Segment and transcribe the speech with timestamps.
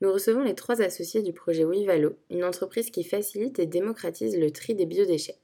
[0.00, 4.50] Nous recevons les trois associés du projet Wivalo, une entreprise qui facilite et démocratise le
[4.50, 5.36] tri des biodéchets.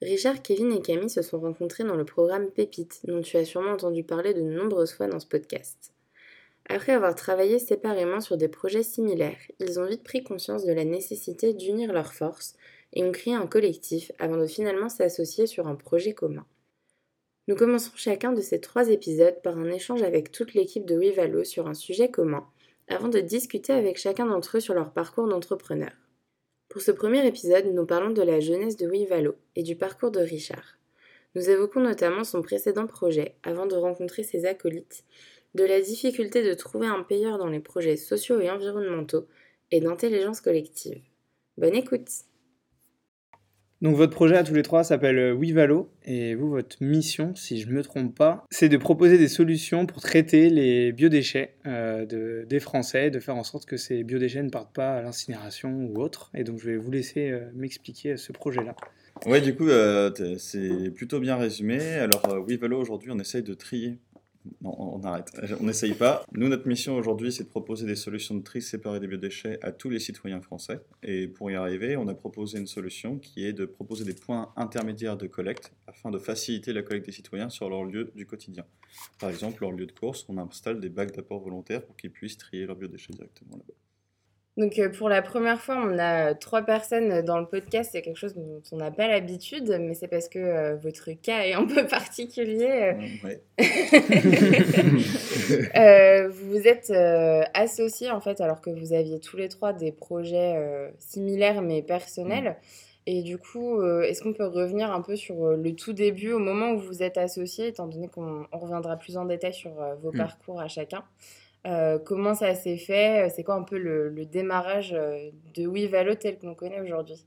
[0.00, 3.72] Richard, Kevin et Camille se sont rencontrés dans le programme Pépite, dont tu as sûrement
[3.72, 5.92] entendu parler de nombreuses fois dans ce podcast.
[6.68, 10.84] Après avoir travaillé séparément sur des projets similaires, ils ont vite pris conscience de la
[10.84, 12.56] nécessité d'unir leurs forces
[12.94, 16.46] et ont créé un collectif avant de finalement s'associer sur un projet commun.
[17.46, 21.44] Nous commencerons chacun de ces trois épisodes par un échange avec toute l'équipe de Wivalo
[21.44, 22.46] sur un sujet commun
[22.92, 25.92] avant de discuter avec chacun d'entre eux sur leur parcours d'entrepreneur.
[26.68, 30.20] Pour ce premier épisode, nous parlons de la jeunesse de Wivalo et du parcours de
[30.20, 30.78] Richard.
[31.34, 35.04] Nous évoquons notamment son précédent projet avant de rencontrer ses acolytes,
[35.54, 39.26] de la difficulté de trouver un payeur dans les projets sociaux et environnementaux
[39.70, 41.02] et d'intelligence collective.
[41.56, 42.08] Bonne écoute
[43.82, 47.60] donc votre projet à tous les trois s'appelle euh, Wivalo et vous, votre mission, si
[47.60, 52.06] je ne me trompe pas, c'est de proposer des solutions pour traiter les biodéchets euh,
[52.06, 55.90] de, des Français, de faire en sorte que ces biodéchets ne partent pas à l'incinération
[55.90, 56.30] ou autre.
[56.34, 58.76] Et donc je vais vous laisser euh, m'expliquer ce projet-là.
[59.26, 59.68] Ouais, du coup,
[60.38, 61.78] c'est plutôt bien résumé.
[61.96, 63.98] Alors, Wivalo, aujourd'hui, on essaye de trier
[64.60, 65.30] non, on arrête.
[65.60, 66.24] On n'essaye pas.
[66.32, 69.72] Nous, notre mission aujourd'hui, c'est de proposer des solutions de tri séparées des biodéchets à
[69.72, 70.80] tous les citoyens français.
[71.02, 74.52] Et pour y arriver, on a proposé une solution qui est de proposer des points
[74.56, 78.64] intermédiaires de collecte afin de faciliter la collecte des citoyens sur leur lieu du quotidien.
[79.20, 82.38] Par exemple, leur lieu de course, on installe des bacs d'apport volontaires pour qu'ils puissent
[82.38, 83.74] trier leurs biodéchets directement là-bas.
[84.58, 87.88] Donc euh, pour la première fois, on a trois personnes dans le podcast.
[87.92, 91.44] C'est quelque chose dont on n'a pas l'habitude, mais c'est parce que euh, votre cas
[91.44, 92.68] est un peu particulier.
[92.68, 92.92] Euh.
[96.44, 96.90] vous êtes
[97.54, 100.54] associés en fait, alors que vous aviez tous les trois des projets
[100.98, 102.56] similaires mais personnels.
[103.04, 106.70] Et du coup, est-ce qu'on peut revenir un peu sur le tout début, au moment
[106.70, 109.72] où vous êtes associés, étant donné qu'on reviendra plus en détail sur
[110.02, 110.18] vos mm.
[110.18, 111.02] parcours à chacun
[111.66, 113.28] euh, comment ça s'est fait?
[113.34, 117.24] C'est quoi un peu le, démarrage euh, de Wivalo tel qu'on connaît aujourd'hui?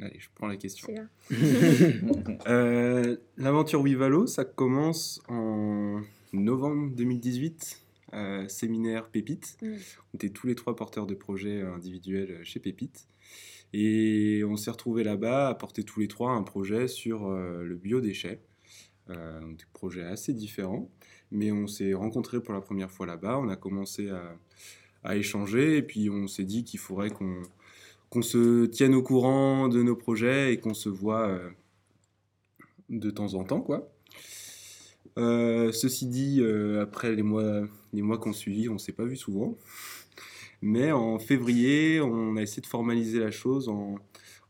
[0.00, 0.88] Allez, je prends la question.
[2.46, 6.00] euh, L'aventure Wivalo, ça commence en
[6.32, 7.82] novembre 2018,
[8.14, 9.58] euh, séminaire Pépite.
[9.60, 9.74] Mm.
[9.74, 13.08] On était tous les trois porteurs de projets individuels chez Pépite.
[13.72, 18.40] Et on s'est retrouvés là-bas à porter tous les trois un projet sur le biodéchet.
[19.10, 20.88] Euh, des projets assez différents.
[21.30, 25.82] Mais on s'est rencontrés pour la première fois là-bas, on a commencé à, échanger et
[25.82, 30.60] puis on s'est dit qu'il faudrait qu'on se tienne au courant de nos projets et
[30.60, 31.50] qu'on se voit euh,
[32.90, 33.62] de temps en temps.
[33.62, 33.90] quoi.
[35.18, 39.16] Euh, ceci dit, euh, après les mois, les mois qu'on suivi, on s'est pas vu
[39.16, 39.56] souvent.
[40.60, 43.96] Mais en février, on a essayé de formaliser la chose en,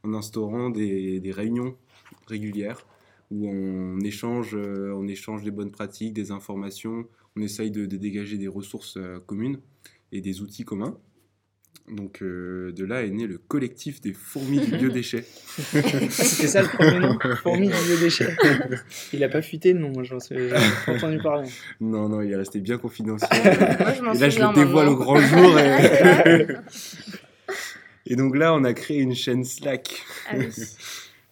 [0.02, 1.76] instaurant des réunions
[2.26, 2.84] régulières
[3.30, 8.36] où on échange, euh, on échange des bonnes pratiques, des informations, on essaye de, dégager
[8.38, 9.60] des ressources euh, communes
[10.12, 10.98] et des outils communs.
[11.88, 15.24] Donc euh, de là est né le collectif des fourmis du biodéchet.
[15.58, 18.36] C'est ça le premier nom Fourmis du biodéchet.
[19.12, 20.52] Il n'a pas fuité le nom, moi j'en ai
[20.86, 21.48] entendu parler.
[21.80, 23.40] Non, non, il est resté bien confidentiel.
[23.44, 25.58] et là je le dévoile au grand jour.
[28.06, 28.16] Et...
[28.16, 30.02] donc là on a créé une chaîne Slack.
[30.30, 30.36] Ah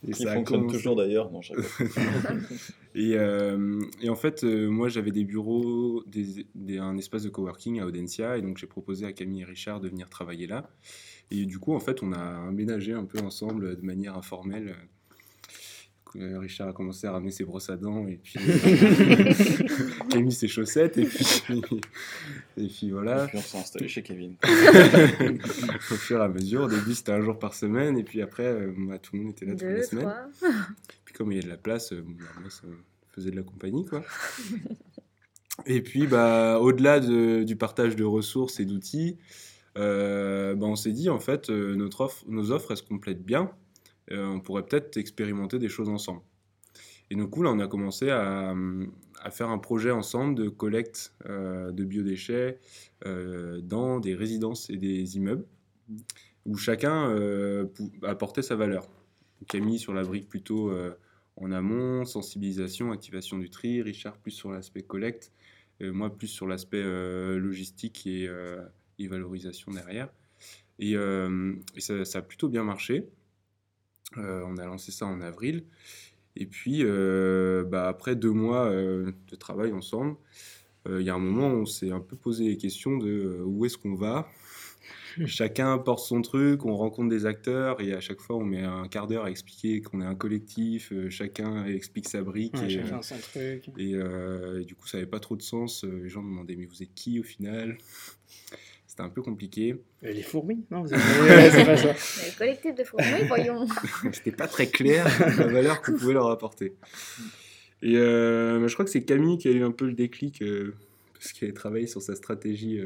[0.06, 1.30] et ça fonctionne toujours d'ailleurs.
[2.94, 7.80] et, euh, et, en fait, euh, moi j'avais des bureaux, des, un espace de coworking
[7.80, 10.70] à Audencia, et donc j'ai proposé à Camille et Richard de venir travailler là.
[11.30, 14.76] Et du coup, en fait, on a aménagé un peu ensemble de manière informelle
[16.14, 18.34] Richard a commencé à ramener ses brosses à dents et puis
[20.10, 21.26] Camille ses chaussettes et puis
[22.56, 23.28] et puis voilà.
[23.34, 24.36] on s'est installé chez Kevin.
[24.44, 28.46] Au fur et à mesure, au début c'était un jour par semaine et puis après
[28.46, 30.08] euh, bah, tout le monde était là toute la semaine.
[31.04, 32.62] Puis comme il y a de la place, euh, bah, moi ça
[33.10, 34.02] faisait de la compagnie quoi.
[35.66, 39.18] Et puis bah au-delà de, du partage de ressources et d'outils,
[39.74, 43.67] bah, on s'est dit en fait notre offre, nos offres elles se complètent bien euh,
[44.10, 46.22] on pourrait peut-être expérimenter des choses ensemble.
[47.10, 48.54] Et du coup, là, on a commencé à,
[49.30, 52.58] faire un projet ensemble de collecte euh, de biodéchets
[53.06, 55.44] euh, dans des résidences et des immeubles,
[56.44, 57.14] où chacun
[58.02, 58.88] apportait sa valeur.
[59.48, 60.72] Camille sur la brique plutôt
[61.36, 65.32] en amont, sensibilisation, activation du tri, Richard plus sur l'aspect collecte,
[65.80, 68.28] moi plus sur l'aspect logistique et,
[68.98, 70.08] valorisation derrière.
[70.78, 70.94] Et,
[71.78, 73.06] ça, a plutôt bien marché.
[74.16, 75.64] On a lancé ça en avril.
[76.36, 80.16] Et puis, bah, après deux mois de travail ensemble,
[80.88, 83.64] il y a un moment où on s'est un peu posé les questions de où
[83.64, 84.28] est-ce qu'on va?
[85.26, 88.88] Chacun porte son truc, on rencontre des acteurs et à chaque fois on met un
[88.88, 92.54] quart d'heure à expliquer qu'on est un collectif, euh, chacun explique sa brique.
[92.56, 93.70] et, chacun euh, son truc.
[93.78, 95.84] Euh, et, du coup ça n'avait pas trop de sens.
[95.84, 97.78] Les gens me demandaient mais vous êtes qui au final?
[98.98, 99.80] C'était un peu compliqué.
[100.02, 101.92] les fourmis Non, c'est pas ça.
[102.26, 103.64] Les collectifs de fourmis, voyons.
[104.12, 106.74] C'était pas très clair la valeur qu'on pouvait leur apporter.
[107.80, 110.42] Et je crois que c'est Camille qui a eu un peu le déclic
[111.14, 112.80] parce qu'elle a travaillé sur sa stratégie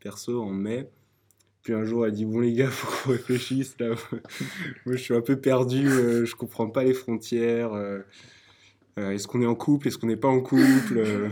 [0.00, 0.88] perso en mai.
[1.62, 3.76] Puis un jour, elle dit Bon, les gars, faut qu'on réfléchisse.
[3.78, 3.96] Là.
[4.86, 7.74] Moi, je suis un peu perdu, euh, je comprends pas les frontières.
[8.96, 11.02] Euh, euh, est-ce qu'on est en couple Est-ce qu'on n'est pas en couple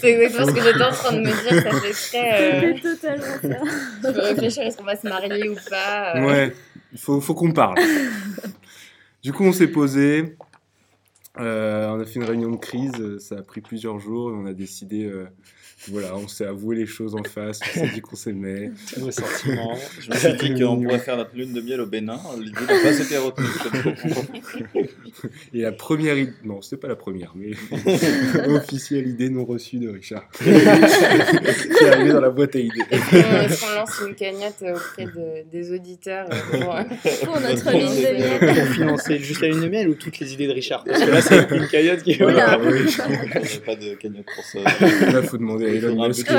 [0.00, 1.62] C'est exactement ce que j'étais en train de me dire.
[1.62, 2.80] Ça fait très.
[2.80, 3.58] totalement ça.
[4.04, 6.52] Je peux réfléchir est-ce qu'on va se marier ou pas Ouais,
[6.92, 7.78] il faut, faut qu'on parle.
[9.22, 10.36] du coup, on s'est posé.
[11.36, 13.18] on a fait une réunion de crise.
[13.18, 15.10] Ça a pris plusieurs jours et on a décidé
[15.86, 18.72] voilà, on s'est avoué les choses en face, on s'est dit qu'on s'aimait.
[19.10, 19.78] Sentiments.
[20.00, 22.18] Je me suis dit qu'on pourrait faire notre lune de miel au Bénin.
[22.38, 23.46] L'idée n'a pas été retenue.
[25.54, 27.52] Et la première idée, non, c'est pas la première, mais
[28.48, 30.28] officielle idée non reçue de Richard.
[30.32, 32.84] qui est arrivé dans la boîte à idées.
[32.90, 36.82] Est-ce qu'on lance une cagnotte auprès de, des auditeurs pour, euh,
[37.24, 38.64] pour notre lune de miel?
[38.64, 40.84] Pour financer juste la lune de miel ou toutes les idées de Richard?
[40.84, 42.22] Parce que là, c'est une cagnotte qui est.
[42.22, 42.58] Voilà.
[42.60, 44.58] Il n'y a pas de cagnotte pour ça.
[44.58, 46.30] Là, il faut demander Elon Musk.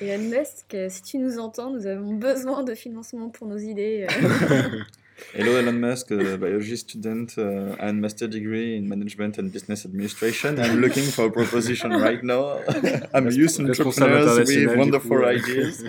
[0.00, 4.06] Elon Musk, si tu nous entends, nous avons besoin de financement pour nos idées.
[4.08, 4.80] Euh.
[5.34, 10.58] Hello, Elon Musk, a biology student uh, and master degree in management and business administration.
[10.58, 12.58] I'm looking for a proposition right now.
[13.14, 15.84] I'm a youth entrepreneur with wonderful ideas.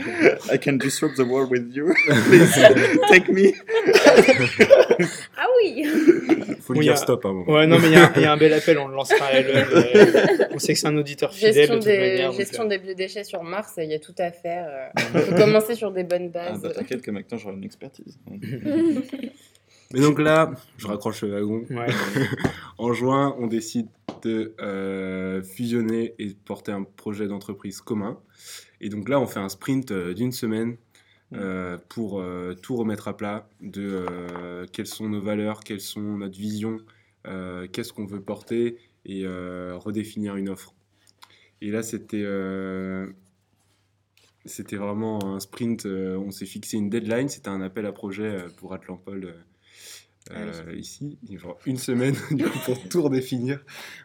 [0.52, 1.96] I can disrupt the world with you.
[2.28, 2.54] Please
[3.10, 3.56] take me.
[5.38, 6.43] ah oui
[6.74, 7.52] Faut lui dire stop à un moment.
[7.52, 9.36] Ouais, non, mais il y, a un bel appel, on le lancera à.
[9.36, 11.54] Euh, on sait que c'est un auditeur fidèle.
[11.54, 14.68] Gestion, de des, manière, gestion des biodéchets sur Mars, il y a tout à faire.
[14.68, 16.62] Euh, on peut commencer sur des bonnes bases.
[16.64, 18.20] Ah bah t'inquiète que maintenant j'aurai une expertise.
[19.94, 21.66] Mais donc là, je raccroche le wagon.
[22.80, 23.88] en juin, on décide
[24.24, 28.18] de euh, fusionner et porter un projet d'entreprise commun.
[28.81, 30.78] Et donc là, on fait un sprint euh, d'une semaine
[31.33, 32.24] euh, pour
[32.62, 34.06] tout remettre à plat de
[34.71, 36.80] quelles sont nos valeurs, quelles sont notre vision,
[37.24, 40.74] qu'est-ce qu'on veut porter et redéfinir une offre.
[41.62, 42.25] Et là, c'était
[44.45, 45.85] c'était vraiment un sprint.
[45.85, 47.30] on s'est fixé une deadline.
[47.30, 49.33] C'était un appel à projet pour Atlampol
[50.30, 53.59] ah euh, ici, genre une semaine du coup, pour tout redéfinir.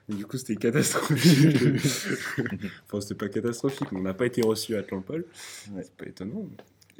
[0.08, 1.56] du coup, c'était catastrophique.
[2.86, 5.25] enfin, c'était pas catastrophique, mais on n'a pas été reçu à Atlampol.
[5.80, 6.48] C'est pas étonnant.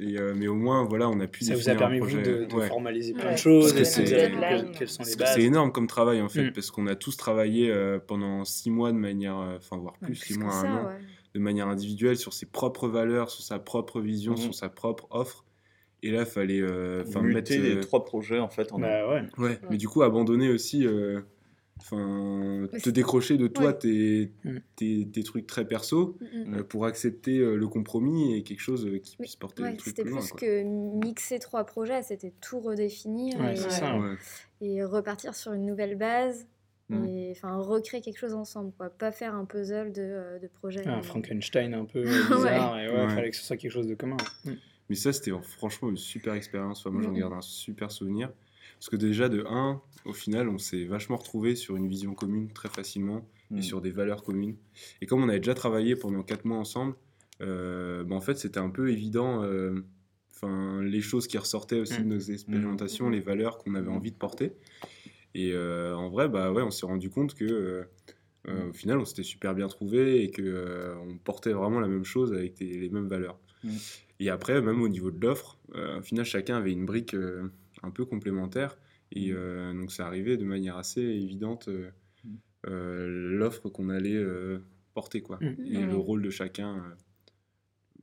[0.00, 2.47] Et, euh, mais au moins, voilà, on a pu Ça vous a permis, vous, de,
[2.69, 3.75] formaliser plein de choses.
[3.83, 6.53] C'est énorme comme travail, en fait, mm.
[6.53, 10.39] parce qu'on a tous travaillé euh, pendant six mois de manière, enfin, voire plus, six
[10.39, 10.91] mois, un an,
[11.35, 14.39] de manière individuelle sur ses propres valeurs, sur sa propre vision, mm.
[14.39, 15.45] sur sa propre offre.
[16.03, 18.73] Et là, il fallait euh, mettre les euh, trois projets en fait.
[18.73, 19.23] En bah, ouais.
[19.39, 19.59] ouais.
[19.69, 21.21] mais du coup, abandonner aussi, euh,
[21.80, 24.56] enfin, te décrocher de toi tes, mm.
[24.76, 26.64] tes, tes, trucs très perso mm, mm.
[26.64, 30.62] pour accepter le compromis et quelque chose qui puisse porter le truc C'était plus, que
[30.62, 33.99] mixer trois projets, c'était tout redéfinir et, ça,
[34.61, 36.47] et, repartir sur une nouvelle base.
[36.90, 38.88] Et enfin recréer quelque chose ensemble, quoi.
[38.88, 40.87] Pas faire un puzzle de, de projets.
[40.88, 43.94] Un Frankenstein un peu bizarre, et ouais, il fallait que ce soit quelque chose de
[43.94, 44.16] commun.
[44.88, 46.87] Mais ça, c'était franchement une super expérience.
[46.87, 47.18] moi, j'en mm.
[47.18, 48.30] garde un super souvenir.
[48.78, 52.50] Parce que déjà, de 1, au final, on s'est vachement retrouvé sur une vision commune
[52.52, 53.62] très facilement et mm.
[53.62, 54.56] sur des valeurs communes.
[55.00, 56.94] Et comme on avait déjà travaillé pendant 4 mois ensemble,
[57.40, 59.42] euh, bah, en fait, c'était un peu évident.
[59.42, 59.84] Euh,
[60.34, 62.08] enfin, les choses qui ressortaient aussi de mm.
[62.08, 64.52] nos expérimentations, les valeurs qu'on avait envie de porter.
[65.34, 67.87] Et euh, en vrai, bah ouais, on s'est rendu compte que
[68.46, 72.32] au final, on s'était super bien trouvé et que on portait vraiment la même chose
[72.32, 73.38] avec les mêmes valeurs.
[74.20, 77.14] Et après, même au niveau de l'offre, au final, chacun avait une brique
[77.82, 78.78] un peu complémentaire.
[79.12, 79.37] Et mmh.
[79.37, 82.68] euh, donc, c'est arrivé de manière assez évidente mmh.
[82.68, 84.23] l'offre qu'on allait
[84.94, 85.38] porter, quoi.
[85.40, 85.56] Mmh.
[85.66, 86.97] Et le rôle de chacun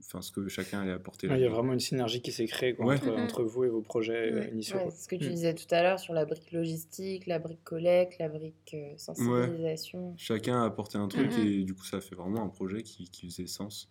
[0.07, 1.27] enfin ce que chacun allait apporter.
[1.31, 4.77] il y a vraiment une synergie qui s'est créée entre, vous et vos projets initiaux.
[4.91, 8.29] ce que tu disais tout à l'heure sur la brique logistique, la brique collecte, la
[8.29, 10.13] brique sensibilisation.
[10.17, 13.25] Chacun a apporté un truc et du coup ça fait vraiment un projet qui, qui
[13.27, 13.89] faisait sens.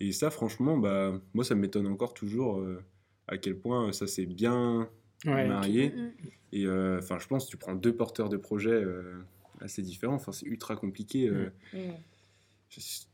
[0.00, 2.84] Et ça, franchement, bah, moi, ça m'étonne encore toujours euh,
[3.26, 4.88] à quel point ça s'est bien
[5.24, 5.90] marié.
[5.90, 6.12] Mm, mm.
[6.52, 9.24] Et euh, enfin, je pense que tu prends deux porteurs de projets euh,
[9.60, 10.14] assez différents.
[10.14, 11.30] Enfin, c'est ultra compliqué.
[11.30, 11.78] Mm.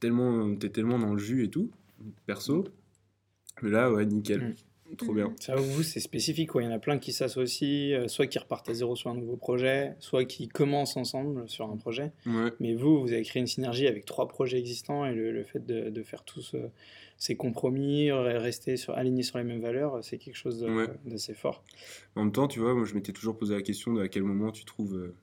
[0.01, 1.71] tellement, t'es tellement dans le jus et tout.
[2.27, 2.65] perso.
[3.63, 4.55] Mais là, ouais, nickel.
[4.99, 5.33] Trop bien.
[5.41, 6.51] Ça, vous, c'est spécifique.
[6.51, 6.63] Quoi.
[6.63, 9.15] Il y en a plein qui s'associent, euh, soit qui repartent à zéro sur un
[9.15, 12.13] nouveau projet, soit qui commencent ensemble sur un projet.
[12.27, 12.51] Ouais.
[12.61, 15.65] Mais vous, vous avez créé une synergie avec trois projets existants et le, le fait
[15.65, 16.71] de, de faire tous euh,
[17.17, 20.87] ces compromis, rester sur, alignés sur les mêmes valeurs, c'est quelque chose Ouais.
[21.07, 21.65] d'assez fort.
[22.17, 24.23] En même temps, tu vois, moi je m'étais toujours posé la question de à quel
[24.25, 25.15] moment tu trouves euh,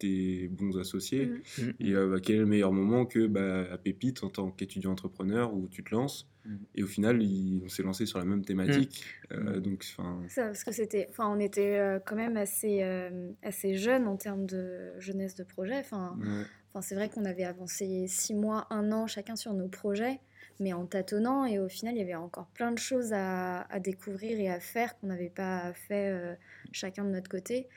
[0.00, 1.26] tes bons associés.
[1.58, 1.72] Mhm.
[1.80, 4.90] et euh, bah, quel est le meilleur moment que bah, à Pépite en tant qu'étudiant
[4.92, 6.58] entrepreneur où tu te lances Mhm.
[6.74, 9.60] et au final il- on s'est lancé sur la même thématique Euh, Mhm.
[9.60, 13.76] donc enfin Ça, parce que c'était, enfin, on était euh, quand même assez, euh, assez
[13.76, 15.76] jeunes en termes de jeunesse de projet.
[15.78, 16.26] Enfin, ouais.
[16.70, 20.18] enfin, c'est vrai qu'on avait avancé six mois, un an chacun sur nos projets,
[20.58, 21.44] mais en tâtonnant.
[21.44, 24.58] Et au final, il y avait encore plein de choses à, à découvrir et à
[24.58, 26.34] faire qu'on n'avait pas fait euh,
[26.72, 27.68] chacun de notre côté.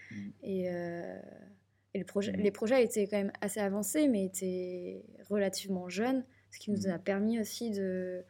[0.42, 1.20] Et, euh,
[1.94, 2.40] et le projet, Mhm.
[2.42, 6.92] les projets étaient quand même assez avancés, mais étaient relativement jeunes, ce qui nous Mhm.
[6.92, 8.22] a permis aussi de,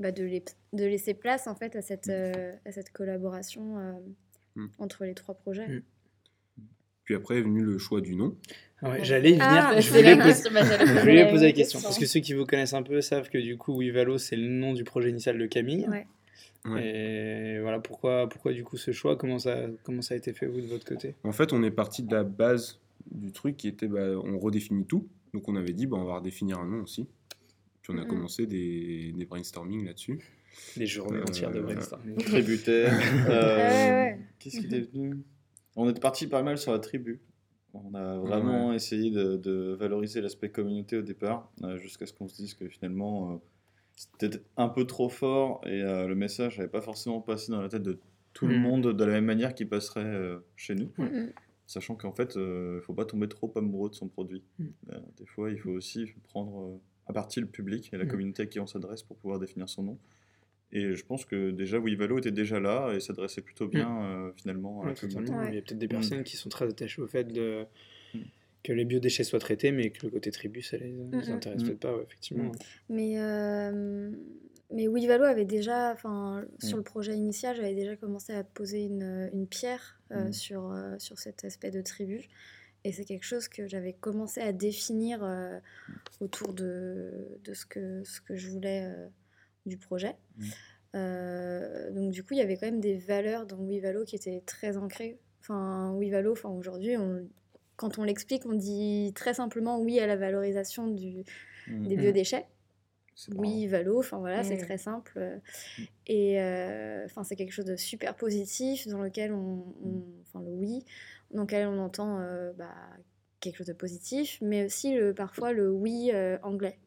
[0.00, 4.62] bah, de, les- de laisser place en fait à cette, euh, à cette collaboration euh,
[4.78, 5.82] entre les trois projets.
[7.04, 8.34] Puis après est venu le choix du nom
[8.82, 9.46] Ah ouais, J'allais y venir.
[9.48, 11.80] Ah, je voulais la poser- je voulais la poser même la question.
[11.80, 14.48] Parce que ceux qui vous connaissent un peu savent que du coup, Wivalo, c'est le
[14.48, 15.86] nom du projet initial de Camille.
[15.88, 16.06] Ouais.
[16.66, 16.86] Ouais.
[16.86, 19.16] Et voilà, pourquoi, pourquoi du coup ce choix?
[19.16, 21.14] Comment ça, comment ça a été fait, vous, de votre côté?
[21.24, 22.78] En fait on est parti de la base
[23.10, 26.16] du truc qui était bah, on redéfinit tout donc on avait dit bah, on va
[26.16, 27.06] redéfinir un nom aussi
[27.82, 28.08] puis on a Mhm.
[28.08, 30.18] commencé des, des brainstorming là-dessus
[30.76, 32.16] Des journées Euh, entières de brainstorming.
[32.16, 32.92] Tributaire.
[33.28, 34.18] Ouais, ouais.
[34.38, 35.22] Qu'est-ce qui est venu?
[35.76, 37.20] On est parti pas mal sur la tribu.
[37.74, 42.28] On a vraiment essayé de, de valoriser l'aspect communauté au départ, euh, jusqu'à ce qu'on
[42.28, 43.36] se dise que finalement euh,
[43.96, 47.68] c'était un peu trop fort et euh, le message n'avait pas forcément passé dans la
[47.68, 47.98] tête de
[48.32, 48.62] tout le Mm.
[48.62, 50.90] monde de la même manière qu'il passerait euh, chez nous.
[51.66, 54.42] Sachant qu'en fait, il ne faut pas tomber trop amoureux de son produit.
[54.58, 54.64] Mm.
[54.92, 58.08] Euh, des fois, il faut aussi prendre euh, à partie le public et la Mm.
[58.08, 59.98] communauté à qui on s'adresse pour pouvoir définir son nom.
[60.72, 64.82] Et je pense que déjà Wivalo était déjà là et s'adressait plutôt bien euh, finalement
[64.82, 65.32] à la communauté.
[65.32, 65.48] Ouais.
[65.50, 67.64] Il y a peut-être des personnes qui sont très attachées au fait de...
[68.14, 68.18] Mm.
[68.64, 71.66] que les biodéchets soient traités, mais que le côté tribu, ça les, les intéresse Mm.
[71.66, 72.50] peut-être pas, ouais, effectivement.
[72.88, 73.16] Mais,
[74.74, 76.80] mais Wivalo avait déjà, enfin, sur Mm.
[76.80, 80.32] le projet initial, j'avais déjà commencé à poser une, une pierre euh, Mm.
[80.32, 82.28] sur, euh, sur cet aspect de tribu.
[82.84, 85.58] Et c'est quelque chose que j'avais commencé à définir euh,
[86.20, 88.86] autour de, de ce, que, ce que je voulais
[89.64, 90.16] du projet.
[90.36, 91.94] Mm.
[91.94, 94.76] Donc du coup, il y avait quand même des valeurs dans Wivalo qui étaient très
[94.76, 95.18] ancrées.
[95.40, 97.26] Enfin, Wivalo, enfin, aujourd'hui, on-
[97.76, 101.24] quand on l'explique, on dit très simplement oui à la valorisation du,
[101.66, 102.46] des biodéchets.
[103.36, 104.64] Oui, Valo, enfin voilà, c'est Mm.
[104.64, 105.12] très simple.
[105.16, 105.38] euh,
[106.06, 110.84] Et euh, c'est quelque chose de super positif dans lequel on, on- enfin le oui,
[111.30, 112.74] dans lequel on entend euh, bah,
[113.40, 116.78] quelque chose de positif, mais aussi le, parfois le oui euh, anglais.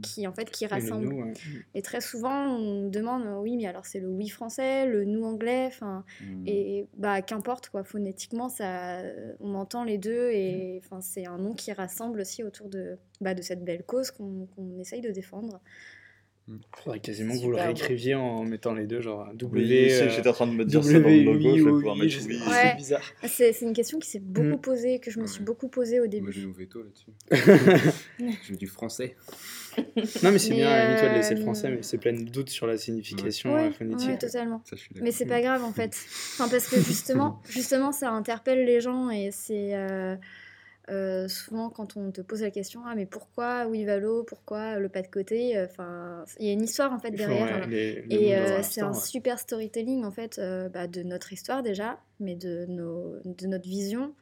[0.00, 1.04] Qui en fait qui rassemble.
[1.06, 1.32] nous, ouais.
[1.74, 5.66] Et très souvent, on demande oui, mais alors c'est le oui français, le nous anglais,
[5.66, 6.44] enfin Mm.
[6.46, 9.02] et bah qu'importe quoi, phonétiquement ça,
[9.40, 13.34] on entend les deux et enfin c'est un nom qui rassemble aussi autour de bah,
[13.34, 15.60] de cette belle cause qu'on qu'on essaye de défendre.
[16.82, 19.88] Faudrait quasiment que vous le réécriviez en mettant les deux, genre Oui, W.
[19.88, 21.64] c'est- euh, j'étais en train de me dire ça dans le W, logo, oui, je
[21.64, 22.38] vais oui, pouvoir oui, mettre oui.
[22.38, 22.68] pas, Ouais.
[22.70, 23.02] c'est bizarre.
[23.28, 24.60] C'est c'est une question qui s'est beaucoup Mm.
[24.60, 26.32] posée, que je me suis beaucoup posée au moi début.
[26.32, 27.10] j'ai mon veto là-dessus
[28.50, 29.16] veux du français
[30.22, 32.24] Non, mais c'est bien, limite, toi, de laisser le euh, français, mais c'est plein de
[32.24, 34.08] doutes sur la signification Ouais, euh, phonétique.
[34.10, 34.60] ouais, totalement.
[34.64, 35.96] ça Mais c'est pas grave en fait.
[36.34, 40.16] Enfin, parce que justement, justement, ça interpelle les gens et c'est euh,
[40.90, 45.02] euh, souvent quand on te pose la question ah mais pourquoi Wivalo, pourquoi le pas
[45.02, 45.60] de côté?
[45.62, 47.68] Enfin, il y a une histoire en fait derrière.
[47.68, 48.98] les- Et euh, c'est un ouais.
[48.98, 53.68] super storytelling en fait euh, bah, de notre histoire déjà, mais de, nos, de notre
[53.68, 54.14] vision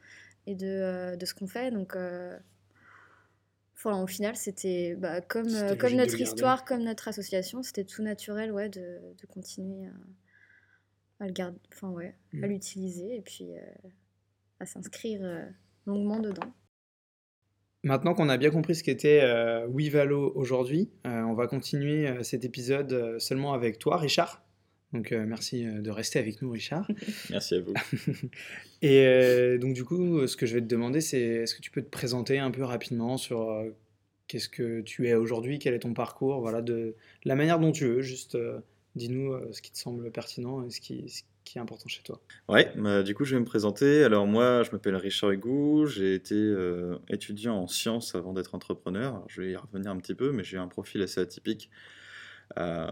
[0.45, 1.71] et de, de ce qu'on fait.
[1.71, 1.95] Donc,
[3.75, 5.47] enfin, au final, c'était bah, comme,
[5.79, 9.87] comme notre histoire, comme notre association, c'était tout naturel ouais, de, de continuer
[11.19, 12.45] à, à le garder, enfin ouais, à Mm.
[12.47, 13.49] l'utiliser et puis
[14.59, 15.21] à s'inscrire
[15.85, 16.53] longuement dedans.
[17.83, 22.21] Maintenant qu'on a bien compris ce qu'était euh, Wivalo aujourd'hui, euh, on va continuer euh,
[22.21, 24.43] cet épisode euh, seulement avec toi, Richard.
[24.93, 26.87] Donc euh, merci euh, de rester avec nous, Richard.
[27.29, 27.73] Merci à vous.
[28.81, 31.71] Et euh, donc du coup, ce que je vais te demander, c'est est-ce que tu
[31.71, 33.69] peux te présenter un peu rapidement sur euh,
[34.27, 37.85] qu'est-ce que tu es aujourd'hui, quel est ton parcours, voilà, de la manière dont tu
[37.85, 38.01] veux.
[38.01, 38.59] Juste euh,
[38.95, 42.03] dis-nous euh, ce qui te semble pertinent et ce qui, ce qui est important chez
[42.03, 42.21] toi.
[42.49, 44.03] Ouais, bah, du coup, je vais me présenter.
[44.03, 45.85] Alors, moi, je m'appelle Richard Hugou.
[45.85, 49.13] J'ai été euh, étudiant en sciences avant d'être entrepreneur.
[49.13, 51.69] Alors, je vais y revenir un petit peu, mais j'ai un profil assez atypique.
[52.57, 52.87] Euh,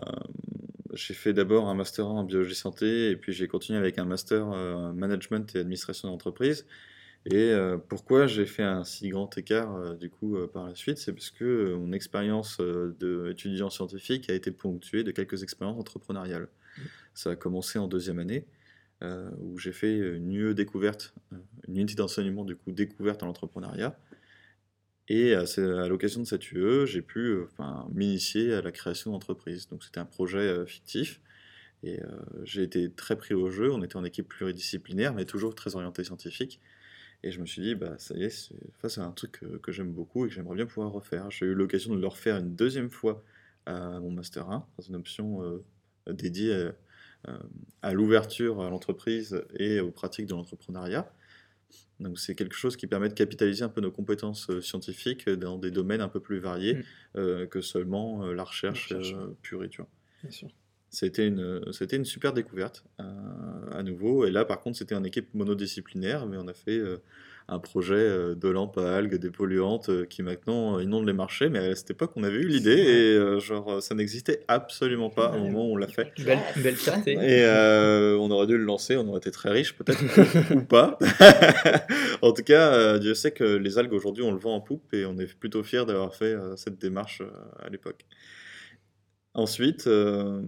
[0.93, 4.05] j'ai fait d'abord un master 1 en biologie santé, et puis j'ai continué avec un
[4.05, 6.65] master euh, management et administration d'entreprise.
[7.25, 7.53] Et
[7.89, 10.97] pourquoi j'ai fait un si grand écart du coup par la suite?
[10.97, 12.61] C'est parce que mon expérience
[12.97, 16.47] d'étudiant scientifique a été ponctuée de quelques expériences entrepreneuriales.
[17.13, 18.45] Ça a commencé en deuxième année,
[19.01, 21.13] où j'ai fait une UE découverte,
[21.67, 23.97] une unité d'enseignement du coup découverte en l'entrepreneuriat.
[25.07, 25.43] Et à,
[25.87, 27.39] l'occasion de cette UE, j'ai pu
[27.91, 29.67] m'initier à la création d'entreprise.
[29.67, 31.21] Donc c'était un projet fictif.
[31.83, 31.99] Et
[32.43, 33.71] j'ai été très pris au jeu.
[33.71, 36.59] On était en équipe pluridisciplinaire, mais toujours très orienté scientifique.
[37.23, 40.25] Et je me suis dit, bah, ça y est, c'est un truc que, j'aime beaucoup
[40.25, 41.29] et que j'aimerais bien pouvoir refaire.
[41.31, 43.23] J'ai eu l'occasion de le refaire une deuxième fois
[43.65, 45.63] à mon Master 1, dans une option euh,
[46.07, 46.71] dédiée euh,
[47.81, 51.11] à, l'ouverture à l'entreprise et aux pratiques de l'entrepreneuriat.
[51.99, 55.57] Donc c'est quelque chose qui permet de capitaliser un peu nos compétences euh, scientifiques dans
[55.57, 56.75] des domaines un peu plus variés
[57.15, 57.47] mmh.
[57.47, 58.93] que seulement la recherche,
[59.41, 59.87] pure et dure.
[60.23, 60.49] Bien sûr.
[60.89, 64.25] C'était une, c'était une super découverte euh, à nouveau.
[64.25, 66.97] Et là, par contre, c'était une équipe monodisciplinaire, mais on a fait euh,
[67.49, 71.49] un projet euh, de lampe à algues dépolluantes qui maintenant inonde les marchés.
[71.49, 75.39] Mais à cette époque, on avait eu l'idée et genre ça n'existait absolument pas au
[75.39, 76.11] moment où on l'a fait.
[76.17, 76.77] Belle, belle
[77.07, 77.45] Et
[78.19, 80.97] on aurait dû le lancer, on aurait été très riche peut-être ou pas.
[82.21, 85.05] en tout cas, Dieu sait que les algues aujourd'hui, on le vend en poupe et
[85.05, 87.21] on est plutôt fiers d'avoir fait cette démarche
[87.59, 88.05] à l'époque.
[89.35, 90.41] Ensuite, euh,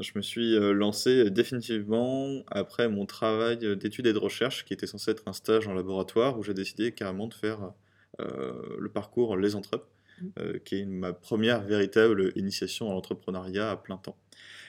[0.00, 4.86] je me suis euh, lancé définitivement après mon travail d'études et de recherche, qui était
[4.86, 7.72] censé être un stage en laboratoire, où j'ai décidé carrément de faire
[8.20, 9.84] euh, le parcours Les Entrep,
[10.20, 10.58] mmh.
[10.64, 14.16] qui est ma première véritable initiation à l'entrepreneuriat à plein temps.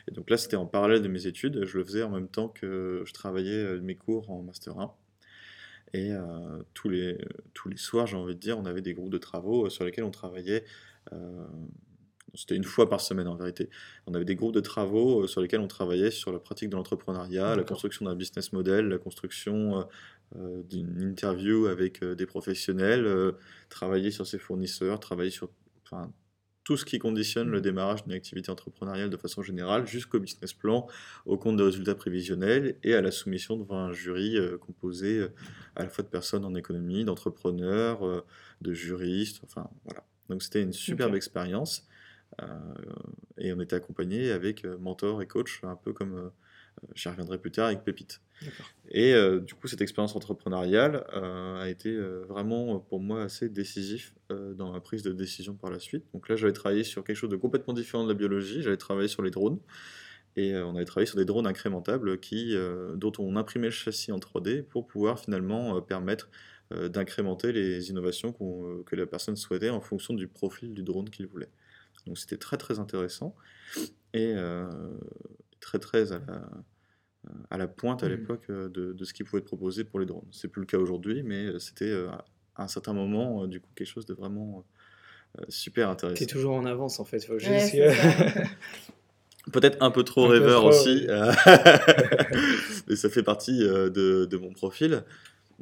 [0.08, 2.48] Et donc là, c'était en parallèle de mes études, je le faisais en même temps
[2.48, 4.92] que je travaillais mes cours en Master 1.
[5.94, 6.12] Et
[6.74, 7.18] tous, les,
[7.54, 10.04] tous les soirs, j'ai envie de dire, on avait des groupes de travaux sur lesquels
[10.04, 10.64] on travaillait
[12.34, 13.70] c'était une fois par semaine en vérité.
[14.08, 16.76] On avait des groupes de travaux euh, sur lesquels on travaillait sur la pratique de
[16.76, 19.84] l'entrepreneuriat, la construction d'un business model, la construction euh,
[20.38, 23.34] euh, d'une interview avec des professionnels,
[23.70, 25.50] travailler sur ses fournisseurs, travailler sur
[26.64, 27.62] tout ce qui conditionne le mmh.
[27.62, 30.86] démarrage d'une activité entrepreneuriale de façon générale, jusqu'au business plan,
[31.26, 35.26] au compte de résultats prévisionnels et à la soumission devant un jury composé
[35.76, 38.24] à la fois de personnes en économie, d'entrepreneurs,
[38.62, 40.04] de juristes, enfin voilà.
[40.30, 41.89] Donc c'était une superbe expérience.
[42.42, 42.46] Euh,
[43.38, 46.30] et on était accompagné avec euh, mentor et coach, un peu comme euh,
[46.96, 48.22] j'y reviendrai plus tard avec Pépite.
[48.90, 51.94] Et du coup, cette expérience entrepreneuriale a été
[52.30, 56.06] vraiment pour moi assez décisif dans ma prise de décision par la suite.
[56.14, 58.62] Donc là, j'avais travaillé sur quelque chose de complètement différent de la biologie.
[58.62, 59.60] J'avais travaillé sur les drones.
[60.38, 62.56] Et on avait travaillé sur des drones incrémentables qui,
[62.96, 66.30] dont on imprimait le châssis en 3D pour pouvoir finalement permettre
[66.72, 68.32] d'incrémenter les innovations
[68.86, 71.50] que la personne souhaitait en fonction du profil du drone qu'il voulait.
[72.06, 73.36] Donc c'était très très intéressant
[74.14, 74.68] et euh,
[75.60, 76.50] très très à la,
[77.50, 78.10] à la pointe à mmh.
[78.10, 80.28] l'époque euh, de, de, ce qui pouvait être proposé pour les drones.
[80.32, 81.94] C'est plus le cas aujourd'hui, mais euh, c'était
[82.56, 84.64] à un certain moment du coup quelque chose de vraiment
[85.48, 86.24] super intéressant.
[86.24, 87.28] Est toujours en avance en fait.
[89.54, 91.08] Peut-être un peu trop rêveur aussi,
[92.88, 95.04] mais ça fait partie de, de, mon profil.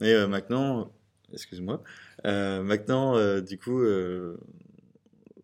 [0.01, 0.91] Et maintenant,
[1.31, 1.81] excuse-moi,
[2.25, 3.81] maintenant, du coup,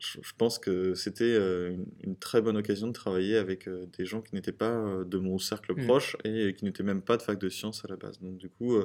[0.04, 4.22] je, pense que c'était euh, une, très bonne occasion de travailler avec euh, des gens
[4.22, 5.86] qui n'étaient pas euh, de mon cercle mmh.
[5.86, 8.20] proche et qui n'étaient même pas de fac de sciences à la base.
[8.20, 8.78] Donc du coup,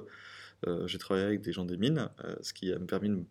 [0.87, 2.09] j'ai travaillé avec des gens des mines,
[2.41, 3.25] ce qui m'a permis de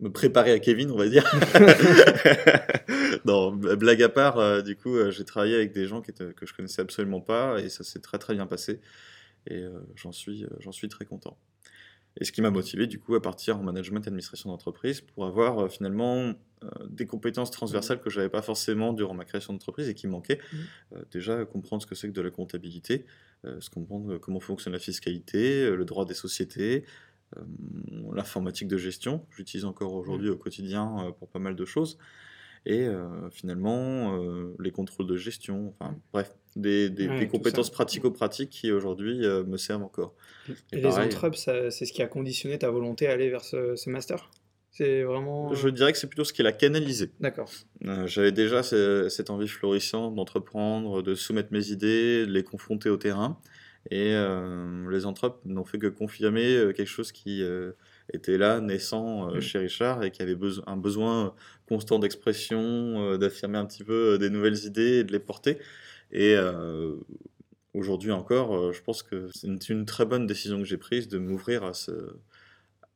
[0.00, 1.24] me préparer à Kevin, on va dire.
[3.24, 6.82] non, blague à part, du coup, j'ai travaillé avec des gens qui que je connaissais
[6.82, 8.80] absolument pas et ça s'est très très bien passé
[9.50, 9.64] et
[9.96, 11.36] j'en suis, j'en suis très content.
[12.20, 15.26] Et ce qui m'a motivé du coup à partir en management et administration d'entreprise pour
[15.26, 16.34] avoir finalement
[16.88, 20.38] des compétences transversales que je n'avais pas forcément durant ma création d'entreprise et qui manquaient.
[20.38, 20.56] Mmh.
[20.94, 23.04] Euh, déjà comprendre ce que c'est que de la comptabilité,
[23.60, 26.84] se comprendre comment fonctionne la fiscalité, le droit des sociétés,
[28.12, 30.32] l'informatique de gestion, j'utilise encore aujourd'hui mmh.
[30.32, 31.98] au quotidien pour pas mal de choses
[32.66, 38.70] et euh, finalement euh, les contrôles de gestion, enfin bref, des, des, compétences pratico-pratiques qui
[38.72, 40.14] aujourd'hui euh, me servent encore.
[40.72, 44.30] Et, les entreprises, c'est ce qui a conditionné ta volonté à aller vers ce, master?
[44.78, 45.52] C'est vraiment.
[45.54, 47.10] Je dirais que c'est plutôt ce qui l'a canalisé.
[47.20, 47.50] D'accord.
[48.06, 53.38] J'avais déjà cette envie florissante d'entreprendre, de soumettre mes idées, de les confronter au terrain.
[53.90, 54.14] Et
[54.90, 57.42] les entreprises n'ont fait que confirmer quelque chose qui
[58.12, 59.40] était là, naissant euh, mm.
[59.40, 60.36] chez Richard, et qui avait
[60.66, 61.34] un besoin
[61.68, 65.58] constant d'expression, euh, d'affirmer un petit peu euh, des nouvelles idées et de les porter.
[66.10, 66.36] Et
[67.74, 71.64] aujourd'hui encore, je pense que c'est une, très bonne décision que j'ai prise de m'ouvrir
[71.64, 72.16] à, ce,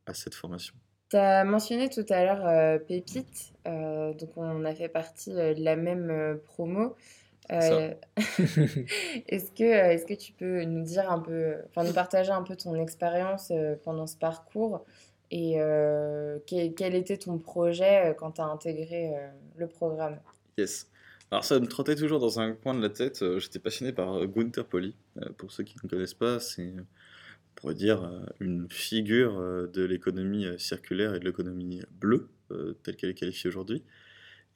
[0.07, 0.75] à cette formation.
[1.13, 6.39] Tu as mentionné tout à l'heure Pépite, donc on a fait partie de la même
[6.47, 6.97] promo.
[7.51, 7.93] Euh,
[9.29, 12.55] est-ce que, est que tu peux nous dire un peu, enfin nous partager un peu
[12.55, 14.87] ton expérience pendant ce parcours
[15.33, 15.57] et
[16.47, 19.13] quel, quel, était ton projet quand tu as intégré
[19.57, 20.19] le programme?
[20.57, 20.87] Yes.
[21.33, 23.23] Alors ça me trottait toujours dans un coin de la tête.
[23.23, 24.67] Euh, j'étais passionné par euh, Gunther.
[24.75, 24.93] Euh,
[25.39, 26.75] pour ceux qui ne connaissent pas, c'est,
[27.53, 28.11] on pourrait dire,
[28.41, 32.29] une figure de l'économie circulaire et de l'économie bleue,
[32.83, 33.85] telle qu'elle est qualifiée aujourd'hui.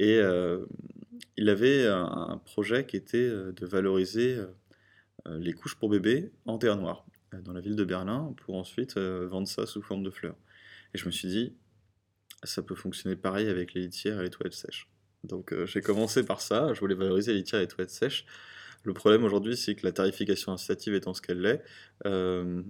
[0.01, 0.21] Et
[1.37, 4.39] il avait un, projet qui était de valoriser
[5.27, 7.07] les couches pour bébés en terre noire
[7.45, 10.37] dans la ville de Berlin pour ensuite vendre ça sous forme de fleurs.
[10.95, 11.55] Et je me suis dit,
[12.43, 14.89] ça peut fonctionner pareil avec les litières et les toilettes sèches.
[15.25, 18.25] Donc euh, j'ai commencé par ça, je voulais valoriser les litières et les toilettes sèches.
[18.85, 21.63] Le problème aujourd'hui, c'est que la tarification incitative étant ce qu'elle est,
[22.07, 22.63] euh,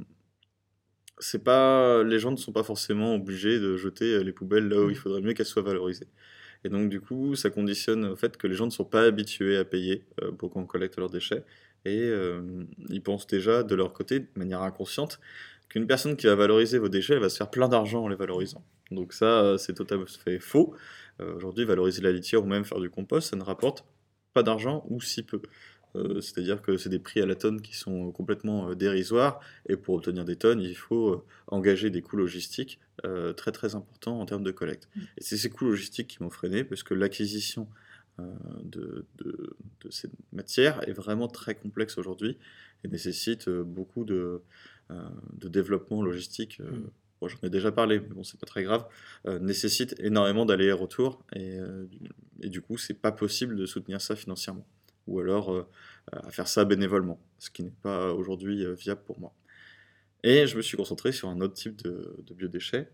[1.18, 4.90] c'est pas, les gens ne sont pas forcément obligés de jeter les poubelles là où
[4.90, 4.94] il mmh.
[4.96, 6.08] faudrait mieux qu'elles soient valorisées.
[6.64, 9.56] Et donc du coup, ça conditionne au fait que les gens ne sont pas habitués
[9.56, 11.44] à payer euh, pour qu'on collecte leurs déchets.
[11.84, 12.10] Et
[12.88, 15.20] ils pensent déjà de leur côté, de manière inconsciente,
[15.68, 18.16] qu'une personne qui va valoriser vos déchets, elle va se faire plein d'argent en les
[18.16, 18.64] valorisant.
[18.90, 20.74] Donc ça, c'est totalement fait faux.
[21.20, 23.84] Euh, aujourd'hui, valoriser la litière ou même faire du compost, ça ne rapporte
[24.34, 25.40] pas d'argent ou si peu.
[25.96, 29.76] Euh, c'est-à-dire que c'est des prix à la tonne qui sont complètement euh, dérisoires, et
[29.76, 32.80] pour obtenir des tonnes, il faut engager des coûts logistiques
[33.36, 34.88] très très importants en termes de collecte.
[34.96, 35.00] Mmh.
[35.18, 37.68] Et c'est ces coûts logistiques qui m'ont freiné, parce que l'acquisition
[38.18, 39.54] de, de,
[39.90, 42.38] ces matières est vraiment très complexe aujourd'hui,
[42.82, 44.40] et nécessite beaucoup de,
[44.90, 46.58] de développement logistique.
[46.60, 46.88] Mmh
[47.22, 48.86] j'en ai déjà parlé, mais bon, c'est pas très grave,
[49.26, 51.86] euh, nécessite énormément d'allers-retours et, euh,
[52.42, 54.66] et, du coup, c'est pas possible de soutenir ça financièrement
[55.06, 55.66] ou alors euh,
[56.12, 59.32] à faire ça bénévolement, ce qui n'est pas aujourd'hui viable pour moi.
[60.22, 62.88] Et je me suis concentré sur un autre type de, biodéchets.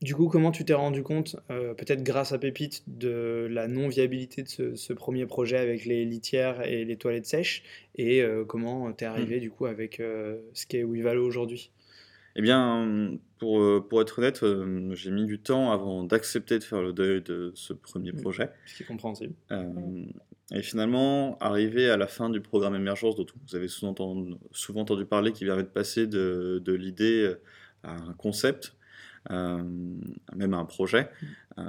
[0.00, 4.48] Du coup, comment tu t'es rendu compte, peut-être grâce à Pépite, de la non-viabilité de
[4.48, 7.64] ce, ce, premier projet avec les litières et les toilettes sèches?
[7.96, 9.40] Et comment t'es arrivé mmh.
[9.40, 11.72] du coup avec ce qu'est Wivalo aujourd'hui?
[12.38, 16.64] Eh bien, pour, euh, pour être honnête, euh, j'ai mis du temps avant d'accepter de
[16.64, 18.20] faire le deuil de ce premier mmh.
[18.20, 18.50] projet.
[18.64, 19.34] Ce qui est compréhensible.
[20.52, 25.04] Euh, et finalement, arrivé à la fin du programme Émergence, dont vous avez souvent entendu,
[25.04, 27.34] parler, qui permet de passer de, l'idée
[27.82, 28.74] à un concept,
[29.30, 31.10] même à un projet,
[31.56, 31.62] mmh.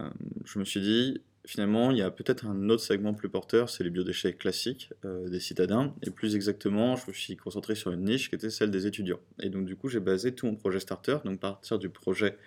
[0.46, 3.84] je me suis dit, finalement, il y a peut-être un autre segment plus porteur, c'est
[3.84, 5.96] les biodéchets classiques euh, des citadins.
[6.04, 9.20] Et plus exactement, je me suis concentré sur une niche qui était celle des étudiants.
[9.42, 12.38] Et donc, du coup, j'ai basé tout mon projet starter, donc partir du projet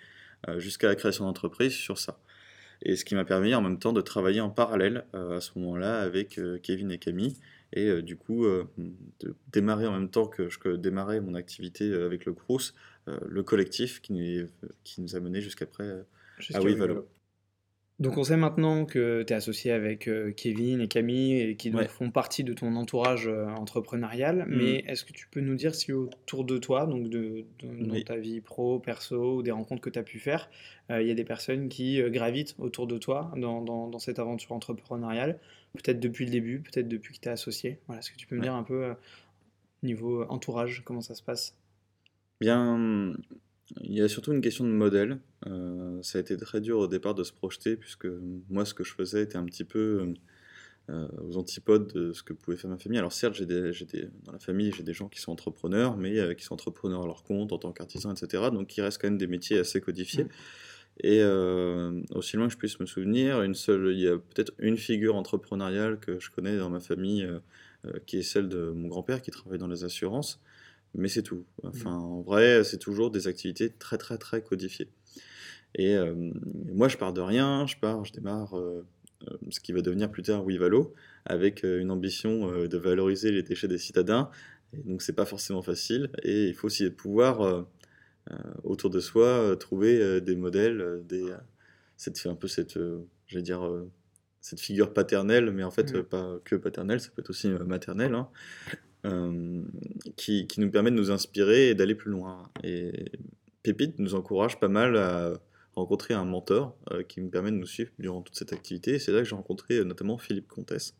[0.47, 2.17] euh, jusqu'à la création d'entreprise, sur ça.
[2.83, 5.57] Et ce qui m'a permis en même temps de travailler en parallèle euh, à ce
[5.57, 7.35] moment-là avec Kevin et Camille.
[7.75, 12.33] Et du coup, de démarrer en même temps que je démarrais mon activité avec le
[12.33, 12.75] Crous,
[13.07, 14.41] le collectif qui,
[14.83, 16.05] qui nous a mené jusqu'après
[16.53, 17.07] à Wivalo.
[18.03, 21.71] Donc on sait maintenant que tu es associé avec euh, Kevin et Camille et qui
[21.87, 24.55] font partie de ton entourage euh, entrepreneurial, mmh.
[24.57, 28.17] mais est-ce que tu peux nous dire si autour de toi, donc de, dans ta
[28.17, 30.49] vie pro, perso, ou des rencontres que tu as pu faire,
[30.91, 34.51] euh, il y a des personnes qui gravitent autour de toi dans, dans, cette aventure
[34.51, 35.39] entrepreneuriale,
[35.73, 37.79] peut-être depuis le début, peut-être depuis que tu es associé?
[37.87, 38.95] Voilà, Est-ce que tu peux me dire un peu
[39.81, 41.55] niveau entourage, comment ça se passe?
[42.41, 43.13] Bien,
[43.81, 45.19] il y a surtout une question de modèle.
[45.47, 48.07] Euh, ça a été très dur au départ de se projeter, puisque
[48.49, 50.13] moi, ce que je faisais était un petit peu
[50.89, 52.99] euh, aux antipodes de ce que pouvait faire ma famille.
[52.99, 53.71] Alors certes, j'ai des,
[54.23, 57.05] dans la famille, j'ai des gens qui sont entrepreneurs, mais euh, qui sont entrepreneurs à
[57.05, 58.43] leur compte, en tant qu'artisans, etc.
[58.51, 60.25] Donc il reste quand même des métiers assez codifiés.
[60.25, 60.29] Mmh.
[61.01, 61.23] Et
[62.13, 65.15] aussi loin que je puisse me souvenir, une seule, il y a peut-être une figure
[65.15, 67.27] entrepreneuriale que je connais dans ma famille,
[68.05, 70.39] qui est celle de mon grand-père qui travaille dans les assurances
[70.95, 71.45] mais c'est tout.
[71.63, 74.89] Enfin, en vrai, c'est toujours des activités très très très codifiées.
[75.75, 76.13] Et euh,
[76.71, 78.85] moi, je pars de rien, je pars, je démarre euh,
[79.27, 80.93] euh, ce qui va devenir plus tard Wivalo,
[81.25, 84.29] avec une ambition de valoriser les déchets des citadins.
[84.73, 87.65] Et donc, c'est pas forcément facile, et il faut aussi pouvoir
[88.63, 91.25] autour de soi trouver des modèles, des,
[91.97, 92.79] cette, un peu cette,
[93.27, 93.69] j'allais dire,
[94.41, 98.15] cette figure paternelle, mais en fait pas que paternelle, ça peut être aussi maternelle.
[98.15, 98.29] Hein.
[100.13, 102.49] Euh, qui, nous permet de nous inspirer et d'aller plus loin.
[102.63, 103.11] Et
[103.63, 105.33] Pépite nous encourage pas mal à
[105.75, 108.99] rencontrer un mentor euh, qui nous permet de nous suivre durant toute cette activité.
[108.99, 110.95] c'est là que j'ai rencontré euh, notamment Philippe Comtesse,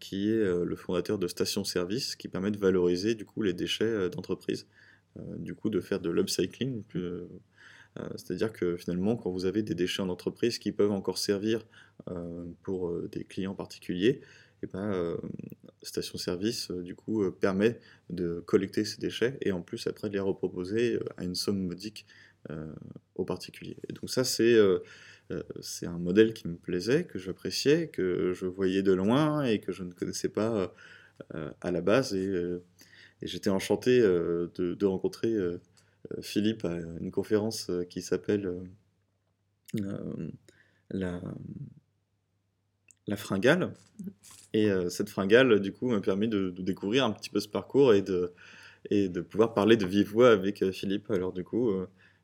[0.00, 4.10] qui est le fondateur de Station Service, qui permet de valoriser du coup les déchets
[4.10, 4.66] d'entreprise,
[5.38, 6.82] du coup de faire de l'upcycling.
[8.16, 11.64] C'est-à-dire que finalement, quand vous avez des déchets en entreprise qui peuvent encore servir
[12.64, 14.20] pour des clients particuliers,
[14.62, 15.16] et ben, euh,
[15.82, 17.78] station-service euh, du coup euh, permet
[18.10, 22.06] de collecter ces déchets et en plus après de les reproposer à une somme modique
[23.14, 23.76] aux particuliers.
[23.88, 24.58] Et donc ça c'est
[25.60, 29.70] c'est un modèle qui me plaisait, que j'appréciais, que je voyais de loin et que
[29.70, 30.74] je ne connaissais pas
[31.60, 32.14] à la base.
[32.14, 32.32] Et,
[33.22, 35.36] j'étais enchanté de, rencontrer
[36.20, 38.52] Philippe à une conférence qui s'appelle
[40.90, 41.22] la,
[43.06, 43.72] la fringale.
[44.54, 47.94] Et cette fringale, du coup, m'a permis de, de, découvrir un petit peu ce parcours
[47.94, 48.32] et de,
[48.90, 51.10] et de pouvoir parler de vive voix avec Philippe.
[51.10, 51.72] Alors, du coup,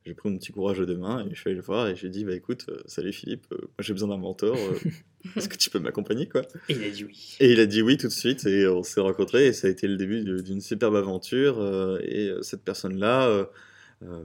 [0.09, 2.09] j'ai pris mon petit courage de mains et je suis allé le voir et j'ai
[2.09, 4.91] dit bah écoute euh, salut Philippe euh, moi j'ai besoin d'un mentor euh,
[5.37, 6.43] est-ce que tu peux m'accompagner quoi?
[6.71, 8.83] Et il a dit oui et il a dit oui tout de suite et on
[8.83, 11.63] s'est rencontrés et ça a été le début d'une superbe aventure
[12.03, 13.47] et cette personne là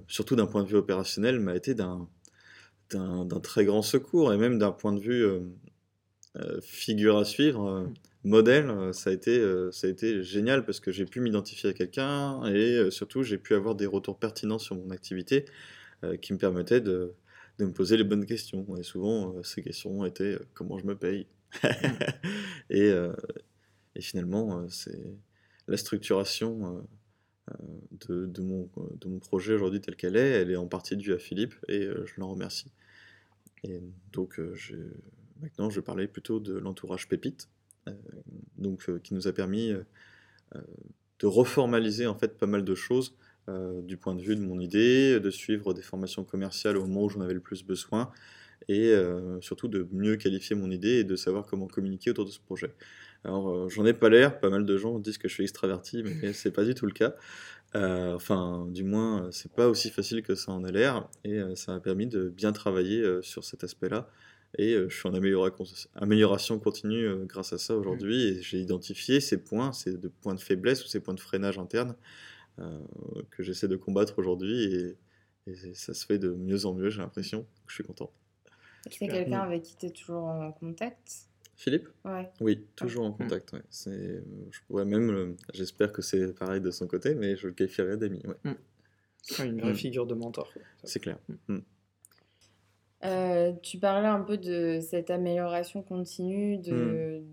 [0.08, 2.08] surtout d'un point de vue opérationnel m'a été d'un
[2.92, 5.26] d'un très grand secours et même d'un point de vue
[6.62, 7.92] figure à suivre
[8.24, 9.40] modèle, ça a été,
[9.72, 13.54] ça a été génial parce que j'ai pu m'identifier à quelqu'un et surtout j'ai pu
[13.54, 15.46] avoir des retours pertinents sur mon activité
[16.22, 17.14] qui me permettaient de,
[17.60, 18.66] de, me poser les bonnes questions.
[18.78, 21.28] Et souvent, ces questions étaient comment je me paye
[22.70, 22.92] et,
[23.96, 25.00] et, finalement, c'est
[25.68, 26.84] la structuration
[28.08, 28.70] de, de, mon,
[29.00, 31.82] de mon projet aujourd'hui tel qu'elle est, elle est en partie due à Philippe et
[31.84, 32.72] je l'en remercie.
[33.64, 34.40] Et donc,
[35.44, 37.50] maintenant, je parlais plutôt de l'entourage Pépite.
[37.88, 37.92] Euh,
[38.58, 40.62] donc, euh, qui nous a permis euh,
[41.20, 43.16] de reformaliser en fait pas mal de choses
[43.84, 47.10] du point de vue de mon idée, de suivre des formations commerciales au moment où
[47.10, 48.10] j'en avais le plus besoin,
[48.70, 48.96] et
[49.42, 52.74] surtout de mieux qualifier mon idée et de savoir comment communiquer autour de ce projet.
[53.26, 56.32] Alors j'en ai pas l'air, pas mal de gens disent que je suis extraverti, mais
[56.32, 57.16] c'est pas du tout le cas.
[57.74, 61.82] enfin, du moins, c'est pas aussi facile que ça en a l'air, et ça m'a
[61.82, 64.10] permis de bien travailler sur cet aspect-là,
[64.58, 68.24] et je suis en amélioration continue grâce à ça aujourd'hui.
[68.28, 71.58] Et j'ai identifié ces points, ces de points de faiblesse ou ces points de freinage
[71.58, 71.96] interne
[73.32, 74.76] que j'essaie de combattre aujourd'hui.
[74.76, 74.98] Et,
[75.74, 77.46] ça se fait de mieux en mieux, j'ai l'impression.
[77.68, 78.12] Je suis content.
[78.90, 81.28] C'est quelqu'un avec qui tu es toujours en contact?
[81.56, 81.88] Philippe?
[82.04, 82.30] Ouais.
[82.42, 83.18] Oui, toujours en mmh.
[83.18, 83.54] contact.
[83.54, 83.62] Ouais.
[83.86, 88.22] Je pourrais même, j'espère que c'est pareil de son côté, mais je le qualifierais d'ami.
[88.26, 88.52] Ouais.
[88.52, 89.44] Mmh.
[89.44, 90.52] une vraie figure de mentor.
[90.84, 91.18] C'est clair.
[93.06, 97.24] Euh, tu parlais un peu de cette amélioration continue, de,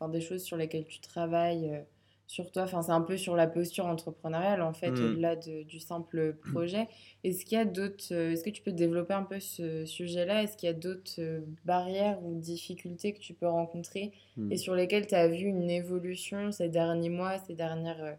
[0.00, 0.10] mmh.
[0.10, 1.80] des choses sur lesquelles tu travailles euh,
[2.26, 2.64] sur toi.
[2.64, 5.04] Enfin, c'est un peu sur la posture entrepreneuriale, en fait, mmh.
[5.04, 6.88] au-delà du simple projet.
[7.22, 8.12] Est-ce qu'il y a d'autres...
[8.12, 10.42] Euh, est-ce que tu peux développer un peu ce sujet-là?
[10.42, 14.52] Est-ce qu'il y a d'autres barrières ou difficultés que tu peux rencontrer mmh.
[14.52, 18.18] et sur lesquelles tu as vu une évolution ces derniers mois, ces dernières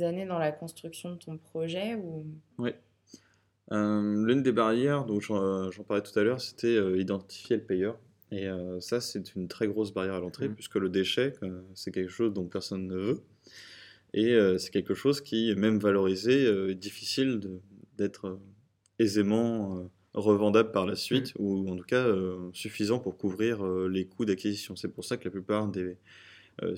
[0.00, 2.26] années dans la construction de ton projet ou...
[2.58, 2.72] Oui.
[3.72, 7.98] Euh, l'une des barrières dont j'en parlais tout à l'heure, c'était euh, identifier le payeur.
[8.30, 10.54] Et euh, ça, c'est une très grosse barrière à l'entrée, mmh.
[10.54, 11.32] puisque le déchet,
[11.74, 13.22] c'est quelque chose dont personne ne veut.
[14.14, 17.40] Et c'est quelque chose qui, même valorisé, est difficile
[17.96, 18.38] d'être
[18.98, 21.42] aisément revendable par la suite, mmh.
[21.42, 22.06] ou en tout cas
[22.52, 24.76] suffisant pour couvrir les coûts d'acquisition.
[24.76, 25.96] C'est pour ça que la plupart des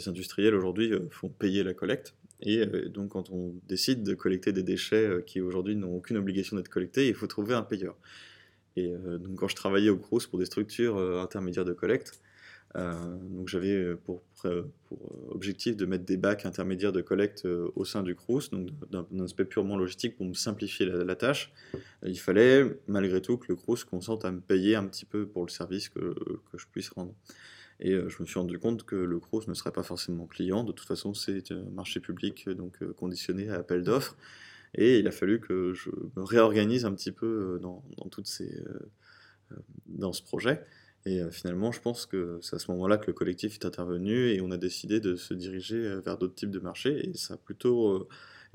[0.06, 2.14] industriels aujourd'hui font payer la collecte.
[2.40, 6.16] Et euh, donc, quand on décide de collecter des déchets euh, qui aujourd'hui n'ont aucune
[6.16, 7.96] obligation d'être collectés, il faut trouver un payeur.
[8.76, 12.20] Et euh, donc, quand je travaillais au Crous pour des structures intermédiaires de collecte,
[12.74, 14.24] donc j'avais pour,
[15.28, 19.44] objectif de mettre des bacs intermédiaires de collecte au sein du Crous, donc d'un aspect
[19.44, 21.52] purement logistique pour me simplifier la, tâche.
[22.04, 25.46] Il fallait malgré tout que le Crous consente à me payer un petit peu pour
[25.46, 26.16] le service que
[26.56, 27.14] je puisse rendre.
[27.80, 30.64] Et euh, je me suis rendu compte que le CROS ne serait pas forcément client.
[30.64, 34.16] De toute façon, c'est un marché public euh, donc euh, conditionné à appel d'offres.
[34.74, 38.60] Et il a fallu que je me réorganise un petit peu dans, dans toutes ces,
[39.86, 40.64] dans ce projet.
[41.06, 44.40] Et finalement, je pense que c'est à ce moment-là que le collectif est intervenu et
[44.40, 47.08] on a décidé de se diriger vers d'autres types de marchés.
[47.08, 48.08] Et ça a plutôt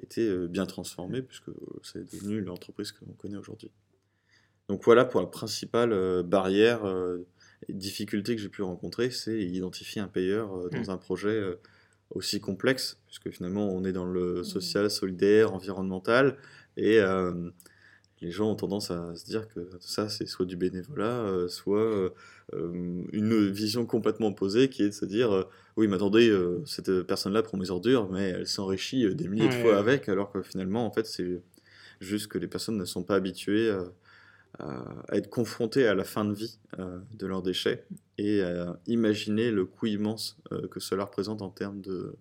[0.04, 1.52] été bien transformé puisque
[1.84, 3.72] c'est devenu l'entreprise que l'on connaît aujourd'hui.
[4.68, 6.84] Donc voilà pour la principale barrière
[7.68, 10.96] difficulté que j'ai pu rencontrer, c'est identifier un payeur euh, dans mmh.
[10.96, 11.56] un projet euh,
[12.12, 14.44] aussi complexe, puisque finalement on est dans le mmh.
[14.44, 16.38] social, solidaire, environnemental,
[16.78, 17.50] et euh,
[18.22, 22.14] les gens ont tendance à se dire que ça c'est soit du bénévolat, soit
[22.52, 27.58] une vision complètement opposée qui est de se dire oui mais attendez, cette personne-là prend
[27.58, 31.06] mes ordures, mais elle s'enrichit des milliers de fois avec, alors que finalement en fait
[31.06, 31.42] c'est
[32.02, 33.74] juste que les personnes ne sont pas habituées
[34.58, 37.86] à être confrontés à la fin de vie euh, de leurs déchets
[38.18, 42.16] et à imaginer le coût immense euh, que cela représente en termes de,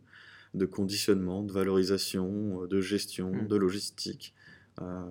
[0.55, 3.49] de conditionnement, de valorisation, de gestion, mmh.
[3.49, 4.35] de logistique.
[4.81, 5.11] Euh,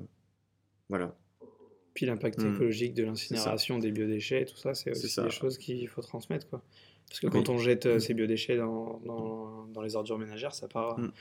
[0.90, 1.18] voilà.
[1.94, 2.54] Puis l'impact mmh.
[2.54, 6.48] écologique de l'incinération des biodéchets, tout ça, c'est aussi des choses qu'il faut transmettre.
[6.48, 6.64] Quoi.
[7.10, 11.00] Parce que quand on jette ces biodéchets dans, dans, dans, les ordures ménagères, ça part
[11.00, 11.12] mm.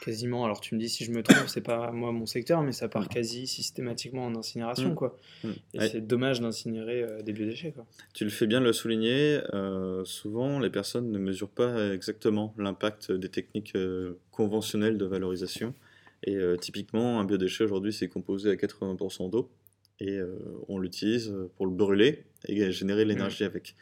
[0.00, 0.44] quasiment.
[0.44, 2.88] Alors tu me dis si je me trompe, c'est pas moi mon secteur, mais ça
[2.88, 3.08] part mm.
[3.08, 4.90] quasi systématiquement en incinération.
[4.90, 4.94] Mm.
[4.94, 5.18] Quoi.
[5.74, 7.72] Et c'est dommage d'incinérer des biodéchets.
[7.72, 7.84] Quoi.
[8.14, 9.40] Tu le fais bien de le souligner.
[10.04, 13.76] souvent, les personnes ne mesurent pas exactement l'impact des techniques
[14.30, 15.74] conventionnelles de valorisation.
[16.24, 19.50] Et typiquement, un biodéchet aujourd'hui, c'est composé à 80% d'eau
[19.98, 20.20] et
[20.68, 23.74] on l'utilise pour le brûler et générer l'énergie avec.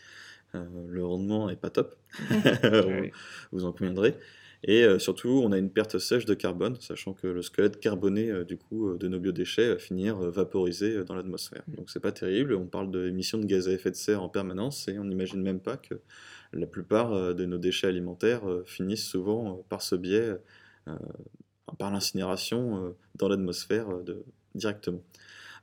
[0.55, 1.97] Euh, le rendement n'est pas top,
[3.53, 4.17] vous en conviendrez.
[4.63, 8.31] Et euh, surtout, on a une perte sèche de carbone, sachant que le squelette carboné
[8.31, 11.63] euh, du coup, de nos biodéchets va finir vaporisé dans l'atmosphère.
[11.69, 11.75] Mm.
[11.77, 14.87] Donc c'est pas terrible, on parle d'émissions de gaz à effet de serre en permanence
[14.89, 15.95] et on n'imagine même pas que
[16.53, 20.37] la plupart de nos déchets alimentaires finissent souvent par ce biais,
[21.79, 23.87] par l'incinération dans l'atmosphère
[24.57, 25.01] directement.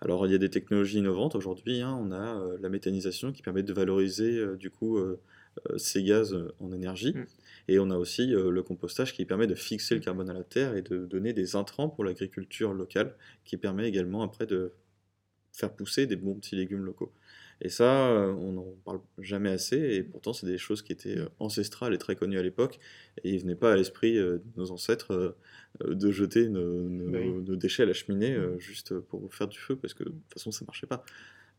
[0.02, 1.98] Alors il y a des technologies innovantes aujourd'hui, hein.
[2.00, 5.20] on a euh, la méthanisation qui permet de valoriser euh, du coup euh,
[5.78, 7.14] ces gaz en énergie.
[7.14, 7.26] Mm.
[7.70, 10.78] Et on a aussi le compostage qui permet de fixer le carbone à la terre
[10.78, 14.72] et de donner des intrants pour l'agriculture locale, qui permet également après de
[15.52, 17.12] faire pousser des bons petits légumes locaux.
[17.62, 21.93] Et ça, on n'en parle jamais assez, et pourtant c'est des choses qui étaient ancestrales
[21.93, 22.80] et très connues à l'époque,
[23.24, 25.36] et il ne venait pas à l'esprit de nos ancêtres
[25.84, 28.60] euh, de jeter nos, déchets à la cheminée euh, mm.
[28.60, 31.04] juste pour faire du feu, parce que de toute façon ça marchait pas.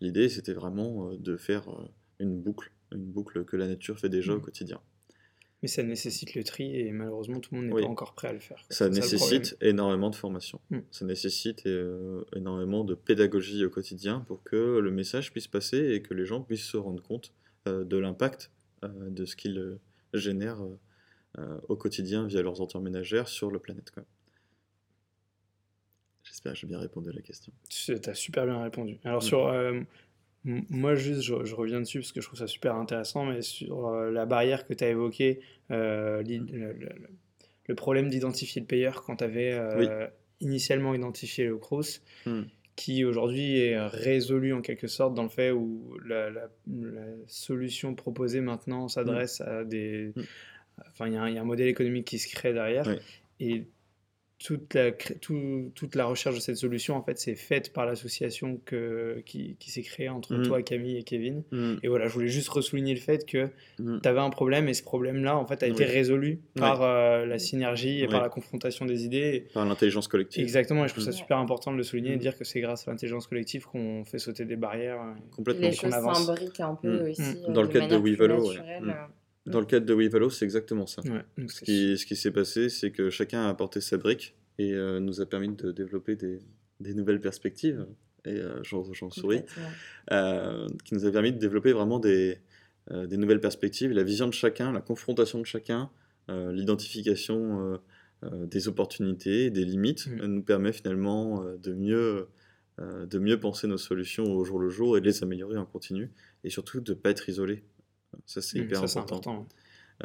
[0.00, 1.68] L'idée c'était vraiment euh, de faire
[2.18, 4.42] une boucle, une boucle que la nature fait déjà au mm.
[4.42, 4.80] quotidien.
[5.62, 8.32] Mais ça nécessite le tri et malheureusement tout le monde n'est pas encore prêt à
[8.32, 8.64] le faire.
[8.70, 10.60] Ça nécessite énormément de formation.
[10.90, 11.68] Ça nécessite
[12.34, 16.42] énormément de pédagogie au quotidien pour que le message puisse passer et que les gens
[16.42, 17.32] puissent se rendre compte
[17.66, 18.50] de l'impact
[18.82, 19.78] de ce qu'ils
[20.14, 20.62] génèrent
[21.38, 23.92] euh, au quotidien via leurs ordures ménagères sur le planète.
[26.24, 27.52] J'espère que j'ai bien répondu à la question.
[27.68, 28.98] Tu as super bien répondu.
[29.04, 29.48] Alors, sur.
[30.46, 33.88] Euh, moi, juste, je, reviens dessus parce que je trouve ça super intéressant, mais sur
[33.88, 36.22] euh, la barrière que tu as évoquée, le,
[37.76, 39.58] problème d'identifier le payeur quand tu avais
[40.40, 42.42] initialement identifié le CROSS, hmm.
[42.76, 46.30] qui aujourd'hui est résolu en quelque sorte dans le fait où la,
[47.26, 50.12] solution proposée maintenant s'adresse à des.
[50.14, 50.22] Hmm.
[50.92, 52.88] Enfin, il y, a un modèle économique qui se crée derrière.
[53.40, 53.66] Et
[54.38, 58.60] toute la, toute la recherche de cette solution, en fait, c'est faite par l'association
[59.26, 60.46] qui, qui s'est créée entre mm.
[60.46, 61.42] toi, Camille et Kevin.
[61.50, 61.74] Mm.
[61.82, 63.48] Et voilà, je voulais juste ressouligner le fait que
[63.80, 64.00] mm.
[64.00, 67.38] tu avais un problème et ce problème-là, en fait, a été résolu par euh, la
[67.40, 69.46] synergie et par la confrontation des idées.
[69.52, 70.42] Par l'intelligence collective.
[70.42, 72.60] Exactement, et je trouve ça super important de le souligner et de dire que c'est
[72.60, 75.00] grâce à l'intelligence collective qu'on fait sauter des barrières.
[75.34, 75.68] Complètement.
[75.68, 77.42] les choses s'imbriquent un peu aussi.
[77.48, 78.52] Dans le cadre de WeValo,
[79.48, 81.02] dans le cadre de WeValo, c'est exactement ça.
[81.48, 85.00] ce qui, ce qui s'est passé, c'est que chacun a apporté sa brique et euh,
[85.00, 86.40] nous a permis de développer des,
[86.80, 87.86] des nouvelles perspectives.
[88.24, 89.42] Et euh, j'en souris.
[90.10, 92.38] Euh, qui nous a permis de développer vraiment des,
[92.90, 95.90] des, nouvelles perspectives, la vision de chacun, la confrontation de chacun,
[96.28, 97.80] l'identification
[98.22, 102.28] des opportunités, des limites, nous permet finalement de mieux
[102.78, 106.10] de mieux penser nos solutions au jour le jour et de les améliorer en continu,
[106.44, 107.64] et surtout de ne pas être isolé.
[108.26, 109.46] Ça, c'est mmh, hyper important.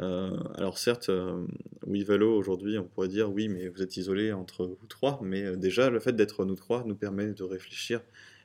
[0.00, 1.46] Euh, alors certes, euh,
[1.86, 5.56] WeValo aujourd'hui, on pourrait dire oui, mais vous êtes isolés entre vous trois, mais euh,
[5.56, 8.00] déjà le fait d'être nous trois nous permet de réfléchir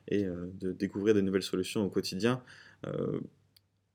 [0.08, 2.42] et de découvrir de nouvelles solutions au quotidien.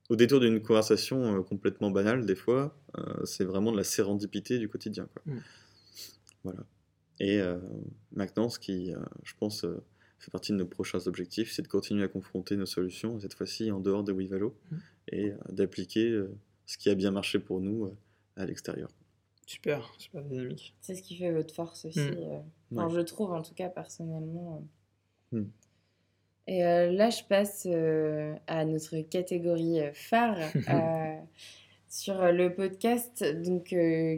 [0.10, 2.78] au détour d'une conversation complètement banale, des fois,
[3.26, 5.10] c'est vraiment de la sérendipité du quotidien.
[5.12, 5.24] Quoi.
[5.26, 5.40] Mmh.
[6.46, 6.60] Voilà.
[7.20, 7.42] Et
[8.14, 9.66] maintenant, ce qui, je pense,
[10.20, 13.72] fait partie de nos prochains objectifs, c'est de continuer à confronter nos solutions, cette fois-ci
[13.72, 14.56] en dehors de WeValo.
[14.72, 14.78] Mmh
[15.12, 17.98] et euh, d'appliquer euh, ce qui a bien marché pour nous euh,
[18.38, 18.90] à l'extérieur.
[19.46, 20.74] Super, super dynamique.
[20.82, 22.00] C'est ce qui fait votre force aussi.
[22.72, 22.90] Mm.
[22.90, 24.64] Je trouve en tout cas personnellement.
[25.32, 25.44] Mm.
[26.48, 27.66] Et là, je passe
[28.48, 30.38] à notre catégorie phare
[31.90, 33.66] sur le podcast, donc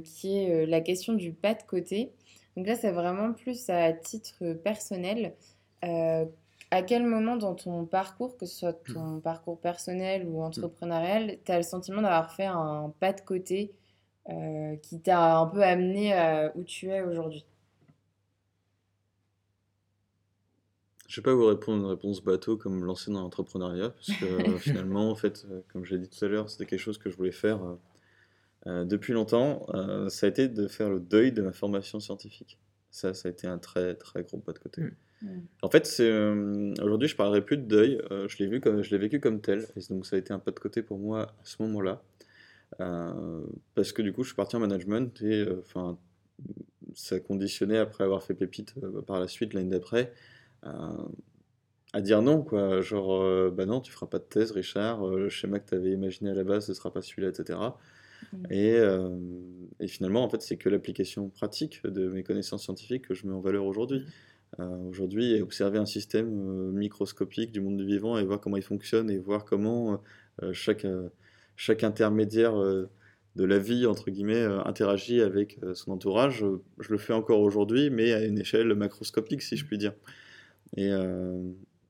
[0.03, 2.11] qui est la question du pas de côté.
[2.57, 5.33] Donc là, c'est vraiment plus à titre personnel
[6.71, 8.93] à quel moment dans ton parcours, que ce soit mmh.
[8.93, 10.45] ton parcours personnel ou mmh.
[10.45, 13.73] entrepreneurial, tu as le sentiment d'avoir fait un pas de côté
[14.29, 17.45] euh, qui t'a un peu amené à où tu es aujourd'hui?
[21.07, 24.57] Je ne vais pas vous répondre une réponse bateau comme lancer dans l'entrepreneuriat, parce que
[24.57, 27.09] finalement, en fait, euh, comme je l'ai dit tout à l'heure, c'était quelque chose que
[27.09, 27.61] je voulais faire
[28.65, 29.65] euh, depuis longtemps.
[30.09, 32.59] ça a été de faire le deuil de ma formation scientifique.
[32.91, 34.81] Ça, ça a été un très très gros pas de côté.
[35.21, 35.39] Mmh.
[35.61, 38.01] En fait, euh, aujourd'hui, je parlerai plus de deuil.
[38.11, 39.65] Euh, je l'ai vu comme, je l'ai vécu comme tel.
[39.75, 42.01] Et donc, ça a été un pas de côté pour moi à ce moment-là.
[42.81, 43.41] Euh,
[43.75, 45.97] parce que du coup, je suis parti en management et enfin,
[46.93, 48.75] ça conditionnait après avoir fait Pépite
[49.05, 50.13] par la suite l'année d'après
[51.93, 52.81] à dire non, quoi.
[52.81, 56.29] Genre, bah non, tu feras pas de thèse, Richard, le schéma que tu avais imaginé
[56.31, 57.57] à la base, ce sera pas celui-là, etc.
[58.33, 58.45] Mm.
[58.51, 59.09] Et, euh,
[59.79, 63.33] et finalement, en fait, c'est que l'application pratique de mes connaissances scientifiques que je mets
[63.33, 64.05] en valeur aujourd'hui.
[64.59, 68.63] Euh, aujourd'hui, observer un système euh, microscopique du monde du vivant et voir comment il
[68.63, 70.01] fonctionne et voir comment
[70.41, 70.85] euh, chaque,
[71.55, 76.43] chaque intermédiaire de la vie, entre guillemets, interagit avec son entourage,
[76.79, 79.93] je le fais encore aujourd'hui, mais à une échelle macroscopique, si je puis dire.
[80.75, 80.89] Et,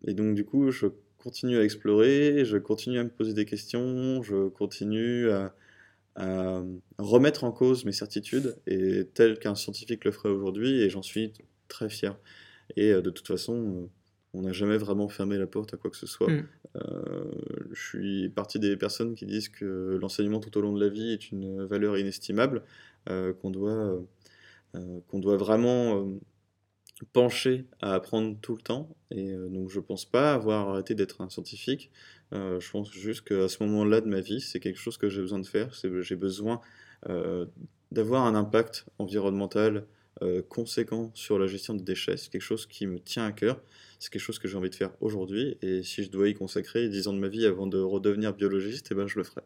[0.05, 0.87] et donc, du coup, je
[1.17, 5.53] continue à explorer, je continue à me poser des questions, je continue à,
[6.15, 6.63] à
[6.97, 11.31] remettre en cause mes certitudes, et tel qu'un scientifique le ferait aujourd'hui, et j'en suis
[11.67, 12.17] très fier.
[12.75, 13.87] Et euh, de toute façon, euh,
[14.33, 16.29] on n'a jamais vraiment fermé la porte à quoi que ce soit.
[16.29, 16.47] Mm.
[16.75, 17.31] Euh,
[17.71, 21.11] je suis partie des personnes qui disent que l'enseignement tout au long de la vie
[21.11, 22.63] est une valeur inestimable,
[23.41, 24.01] qu'on doit,
[25.07, 26.05] qu'on doit vraiment
[27.13, 28.89] pencher à apprendre tout le temps.
[29.11, 31.91] Et euh, donc je pense pas avoir arrêté d'être un scientifique.
[32.33, 35.21] Euh, je pense juste qu'à ce moment-là de ma vie, c'est quelque chose que j'ai
[35.21, 35.71] besoin de faire.
[35.73, 36.61] J'ai besoin
[37.09, 37.45] euh,
[37.91, 39.85] d'avoir un impact environnemental
[40.49, 42.17] conséquent sur la gestion des déchets.
[42.17, 43.61] C'est quelque chose qui me tient à cœur.
[43.99, 45.57] C'est quelque chose que j'ai envie de faire aujourd'hui.
[45.61, 48.87] Et si je dois y consacrer 10 ans de ma vie avant de redevenir biologiste,
[48.91, 49.41] eh ben, je le ferai.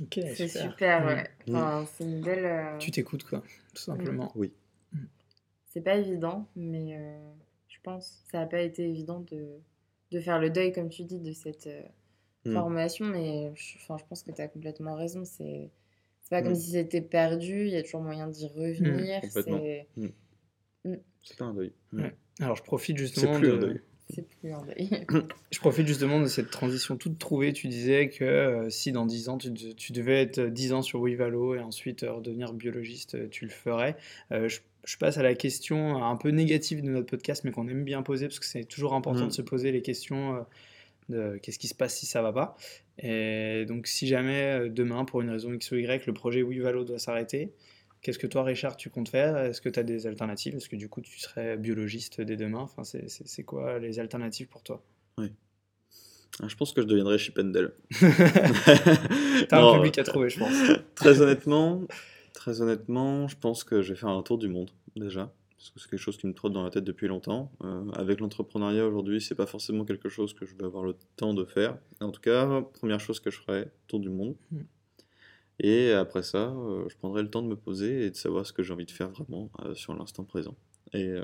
[0.00, 0.70] Ok, C'est super.
[0.70, 1.06] super, Mm.
[1.08, 1.30] ouais.
[1.48, 2.44] Enfin, c'est une belle.
[2.44, 3.42] euh, Tu t'écoutes, quoi,
[3.74, 4.30] tout simplement.
[4.36, 4.52] Oui.
[5.66, 7.18] C'est pas évident, mais euh,
[7.68, 9.46] je pense ça n'a pas été évident de,
[10.12, 11.82] de faire le deuil, comme tu dis, de cette euh,
[12.44, 12.52] Mm.
[12.52, 13.04] formation.
[13.06, 15.24] Mais je, enfin, je pense que tu as complètement raison.
[15.24, 15.68] C'est
[16.28, 16.56] c'est pas comme Mm.
[16.56, 17.62] si c'était perdu.
[17.66, 19.20] Il y a toujours moyen d'y revenir.
[19.22, 19.60] complètement.
[19.62, 19.86] c'est
[21.22, 21.72] C'est pas un deuil.
[21.92, 22.14] Ouais.
[22.40, 23.52] Alors, je profite C'est justement plus de...
[23.54, 23.80] un deuil.
[24.10, 24.88] c'est plus un deuil.
[25.50, 27.52] Je profite justement de cette transition toute trouvée.
[27.52, 30.82] Tu disais que euh, si dans 10 ans, tu, de- tu devais être 10 ans
[30.82, 33.96] sur Wivalo et ensuite euh, redevenir biologiste, euh, tu le ferais.
[34.32, 37.68] Euh, je, je passe à la question un peu négative de notre podcast, mais qu'on
[37.68, 40.40] aime bien poser parce que c'est toujours important de se poser les questions euh,
[41.10, 42.56] de qu'est-ce qui se passe si ça va pas.
[43.00, 46.84] Et donc, si jamais euh, demain, pour une raison X ou Y, le projet Wivalo
[46.84, 47.52] doit s'arrêter,
[48.02, 49.36] qu'est-ce que toi, Richard, tu comptes faire?
[49.36, 50.56] Est-ce que tu as des alternatives?
[50.56, 52.60] Est-ce que du coup, tu serais biologiste dès demain?
[52.60, 54.82] Enfin, c'est- quoi les alternatives pour toi?
[56.40, 57.72] Ah, Je pense que je deviendrai Chippendale.
[59.48, 60.54] T'as un public à trouver, je pense.
[60.94, 61.82] Très honnêtement,
[62.32, 65.80] très honnêtement, je pense que je vais faire un tour du monde déjà, parce que
[65.80, 67.50] c'est quelque chose qui me trotte dans la tête depuis longtemps.
[67.64, 71.34] Euh, avec l'entrepreneuriat aujourd'hui, c'est pas forcément quelque chose que je vais avoir le temps
[71.34, 71.76] de faire.
[72.00, 74.36] En tout cas, première chose que je ferai, tour du monde.
[74.52, 74.60] Mm.
[75.60, 78.52] Et après ça, euh, je prendrai le temps de me poser et de savoir ce
[78.52, 80.56] que j'ai envie de faire vraiment euh, sur l'instant présent.
[80.94, 81.16] Et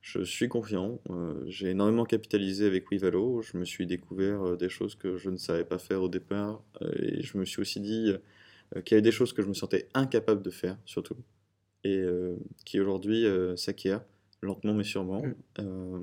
[0.00, 1.00] je suis confiant.
[1.46, 3.40] j'ai énormément capitalisé avec Wivalo.
[3.40, 6.60] Je me suis découvert des choses que je ne savais pas faire au départ.
[6.98, 8.12] et je me suis aussi dit
[8.84, 11.16] qu'il y avait des choses que je me sentais incapable de faire, surtout.
[11.84, 14.04] Et euh, qui aujourd'hui euh, s'acquièrent,
[14.42, 15.22] lentement mais sûrement.
[15.22, 15.34] Mm.
[15.60, 15.98] Euh,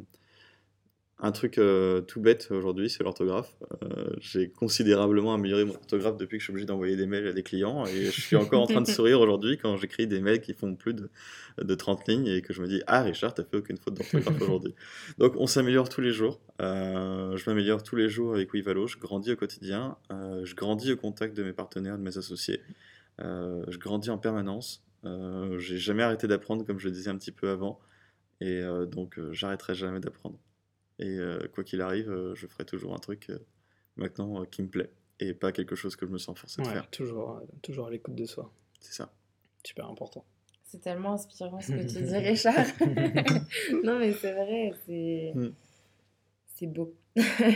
[1.24, 3.56] un truc euh, tout bête aujourd'hui, c'est l'orthographe.
[3.84, 7.34] Euh, j'ai considérablement amélioré mon orthographe depuis que je suis obligé d'envoyer des mails à
[7.34, 7.86] des clients.
[7.86, 10.74] Et je suis encore en train de sourire aujourd'hui quand j'écris des mails qui font
[10.76, 11.12] plus de,
[11.62, 14.42] de 30 lignes et que je me dis Ah, Richard, t'as fait aucune faute d'orthographe
[14.42, 14.74] aujourd'hui.
[15.20, 16.40] Donc on s'améliore tous les jours.
[16.60, 18.88] Euh, je m'améliore tous les jours avec Wivalo.
[18.88, 19.98] Je grandis au quotidien.
[20.12, 22.62] Euh, je grandis au contact de mes partenaires, de mes associés.
[23.20, 24.84] Euh, je grandis en permanence.
[25.06, 27.80] Euh, j'ai jamais arrêté d'apprendre, comme je le disais un petit peu avant.
[28.40, 30.38] Et euh, donc, euh, j'arrêterai jamais d'apprendre.
[31.00, 33.40] Et euh, quoi qu'il arrive, euh, je ferai toujours un truc euh,
[33.96, 34.92] maintenant euh, qui me plaît.
[35.20, 36.90] Et pas quelque chose que je me sens forcé de Ouais, faire.
[36.90, 38.52] toujours, euh, toujours à l'écoute de soi.
[38.80, 39.12] C'est ça.
[39.64, 40.26] Super important.
[40.66, 42.66] C'est tellement inspirant ce que tu dis, Richard.
[43.84, 45.50] non, mais c'est vrai, c'est Mm.
[46.56, 46.96] c'est beau.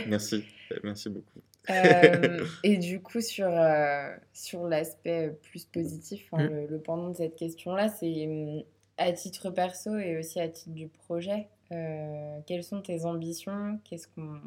[0.06, 0.44] Merci.
[0.84, 1.40] Merci beaucoup.
[1.70, 6.48] Euh, et du coup, sur, euh, sur l'aspect plus positif, enfin, Mm.
[6.50, 8.62] le, le pendant de cette question-là, c'est hum,
[8.98, 13.80] à titre perso et aussi à titre du projet, euh, quelles sont tes ambitions?
[13.84, 14.40] Qu'est-ce qu'on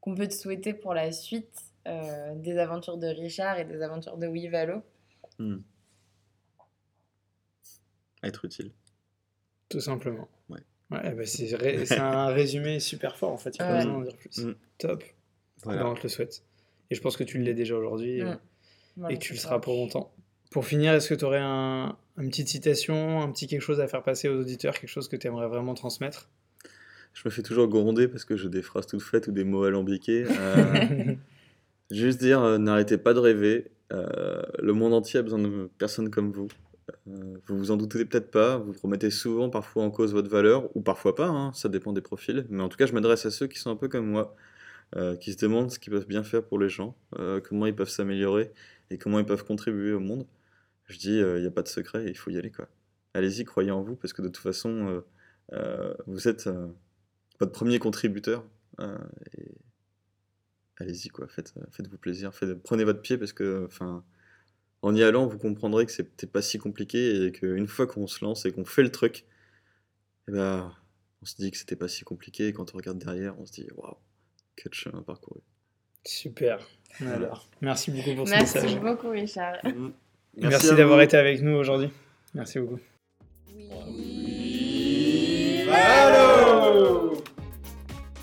[0.00, 1.60] qu'on peut te souhaiter pour la suite?
[1.88, 4.82] Euh, des aventures de Richard et des aventures de Wivalo
[5.38, 5.58] Hmm.
[8.22, 8.72] Être utile.
[9.68, 10.28] Tout simplement.
[10.48, 10.60] Ouais.
[10.90, 13.78] Ouais, bah c'est ré- un résumé super fort en fait, il n'y a pas Ouais.
[13.84, 14.46] besoin d'en dire plus.
[14.78, 15.04] Top.
[15.66, 15.82] Voilà.
[15.84, 16.42] Ben, on te le souhaite.
[16.90, 18.26] Et je pense que tu l'es déjà aujourd'hui Mm.
[18.26, 18.34] euh,
[18.96, 20.12] Voilà, et que tu le seras pour longtemps.
[20.50, 23.88] Pour finir, est-ce que tu aurais un, une petite citation, un petit quelque chose à
[23.88, 26.28] faire passer aux auditeurs, quelque chose que tu aimerais vraiment transmettre?
[27.12, 29.64] Je me fais toujours gronder parce que j'ai des phrases toutes faites ou des mots
[29.64, 30.24] alambiqués.
[30.30, 31.14] Euh,
[31.90, 33.70] Juste dire, euh, n'arrêtez pas de rêver.
[33.92, 36.48] euh, le monde entier a besoin de personnes comme vous.
[37.06, 38.58] Vous vous en doutez peut-être pas.
[38.58, 42.00] Vous remettez souvent parfois en cause votre valeur, ou parfois pas, hein, ça dépend des
[42.00, 42.46] profils.
[42.50, 44.40] Mais en tout cas, je m'adresse à ceux qui sont un peu comme moi, euh,
[45.20, 47.88] qui se demandent ce qu'ils peuvent bien faire pour les gens, euh, comment ils peuvent
[47.88, 48.52] s'améliorer
[48.90, 50.26] et comment ils peuvent contribuer au monde.
[50.86, 52.52] Je dis, il n'y a pas de secret, il faut y aller.
[53.14, 55.00] Allez-y, croyez en vous, parce que de toute façon, euh,
[55.54, 56.46] euh, vous êtes.
[56.48, 56.68] euh,
[57.40, 58.44] votre premier contributeur.
[60.78, 62.30] allez-y, quoi, faites, faites-vous plaisir,
[62.64, 63.68] prenez votre pied parce que,
[64.82, 68.24] en y allant, vous comprendrez que c'est pas si compliqué et qu'une fois qu'on se
[68.24, 69.24] lance et qu'on fait le truc,
[70.28, 70.72] eh ben,
[71.22, 73.52] on se dit que c'était pas si compliqué et quand on regarde derrière, on se
[73.52, 73.96] dit waouh,
[74.56, 75.40] quel chemin parcouru.
[76.04, 76.66] Super.
[77.00, 78.62] Alors, merci beaucoup pour ce message.
[78.62, 79.56] Merci beaucoup, Richard.
[79.64, 79.90] Mm.
[80.38, 81.90] Merci, d'avoir été avec nous aujourd'hui.
[82.34, 82.78] Merci beaucoup.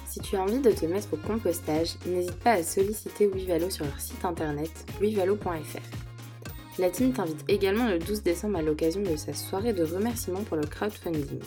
[0.07, 3.85] Si tu as envie de te mettre au compostage, n'hésite pas à solliciter Wivalo sur
[3.85, 4.71] leur site internet
[5.01, 6.79] wivalo.fr.
[6.79, 10.57] La team t'invite également le 12 décembre à l'occasion de sa soirée de remerciement pour
[10.57, 11.39] le crowdfunding.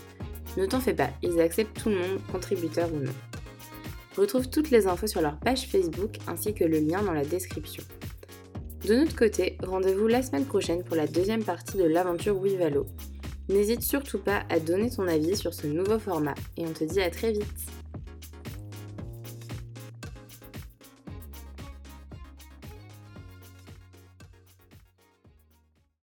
[0.57, 3.13] Ne t'en fais pas, ils acceptent tout le monde, contributeur ou non.
[4.17, 7.83] Retrouve toutes les infos sur leur page Facebook ainsi que le lien dans la description.
[8.87, 12.87] De notre côté, rendez-vous la semaine prochaine pour la deuxième partie de l'aventure Wivalo.
[13.49, 17.01] N'hésite surtout pas à donner ton avis sur ce nouveau format et on te dit
[17.01, 17.45] à très vite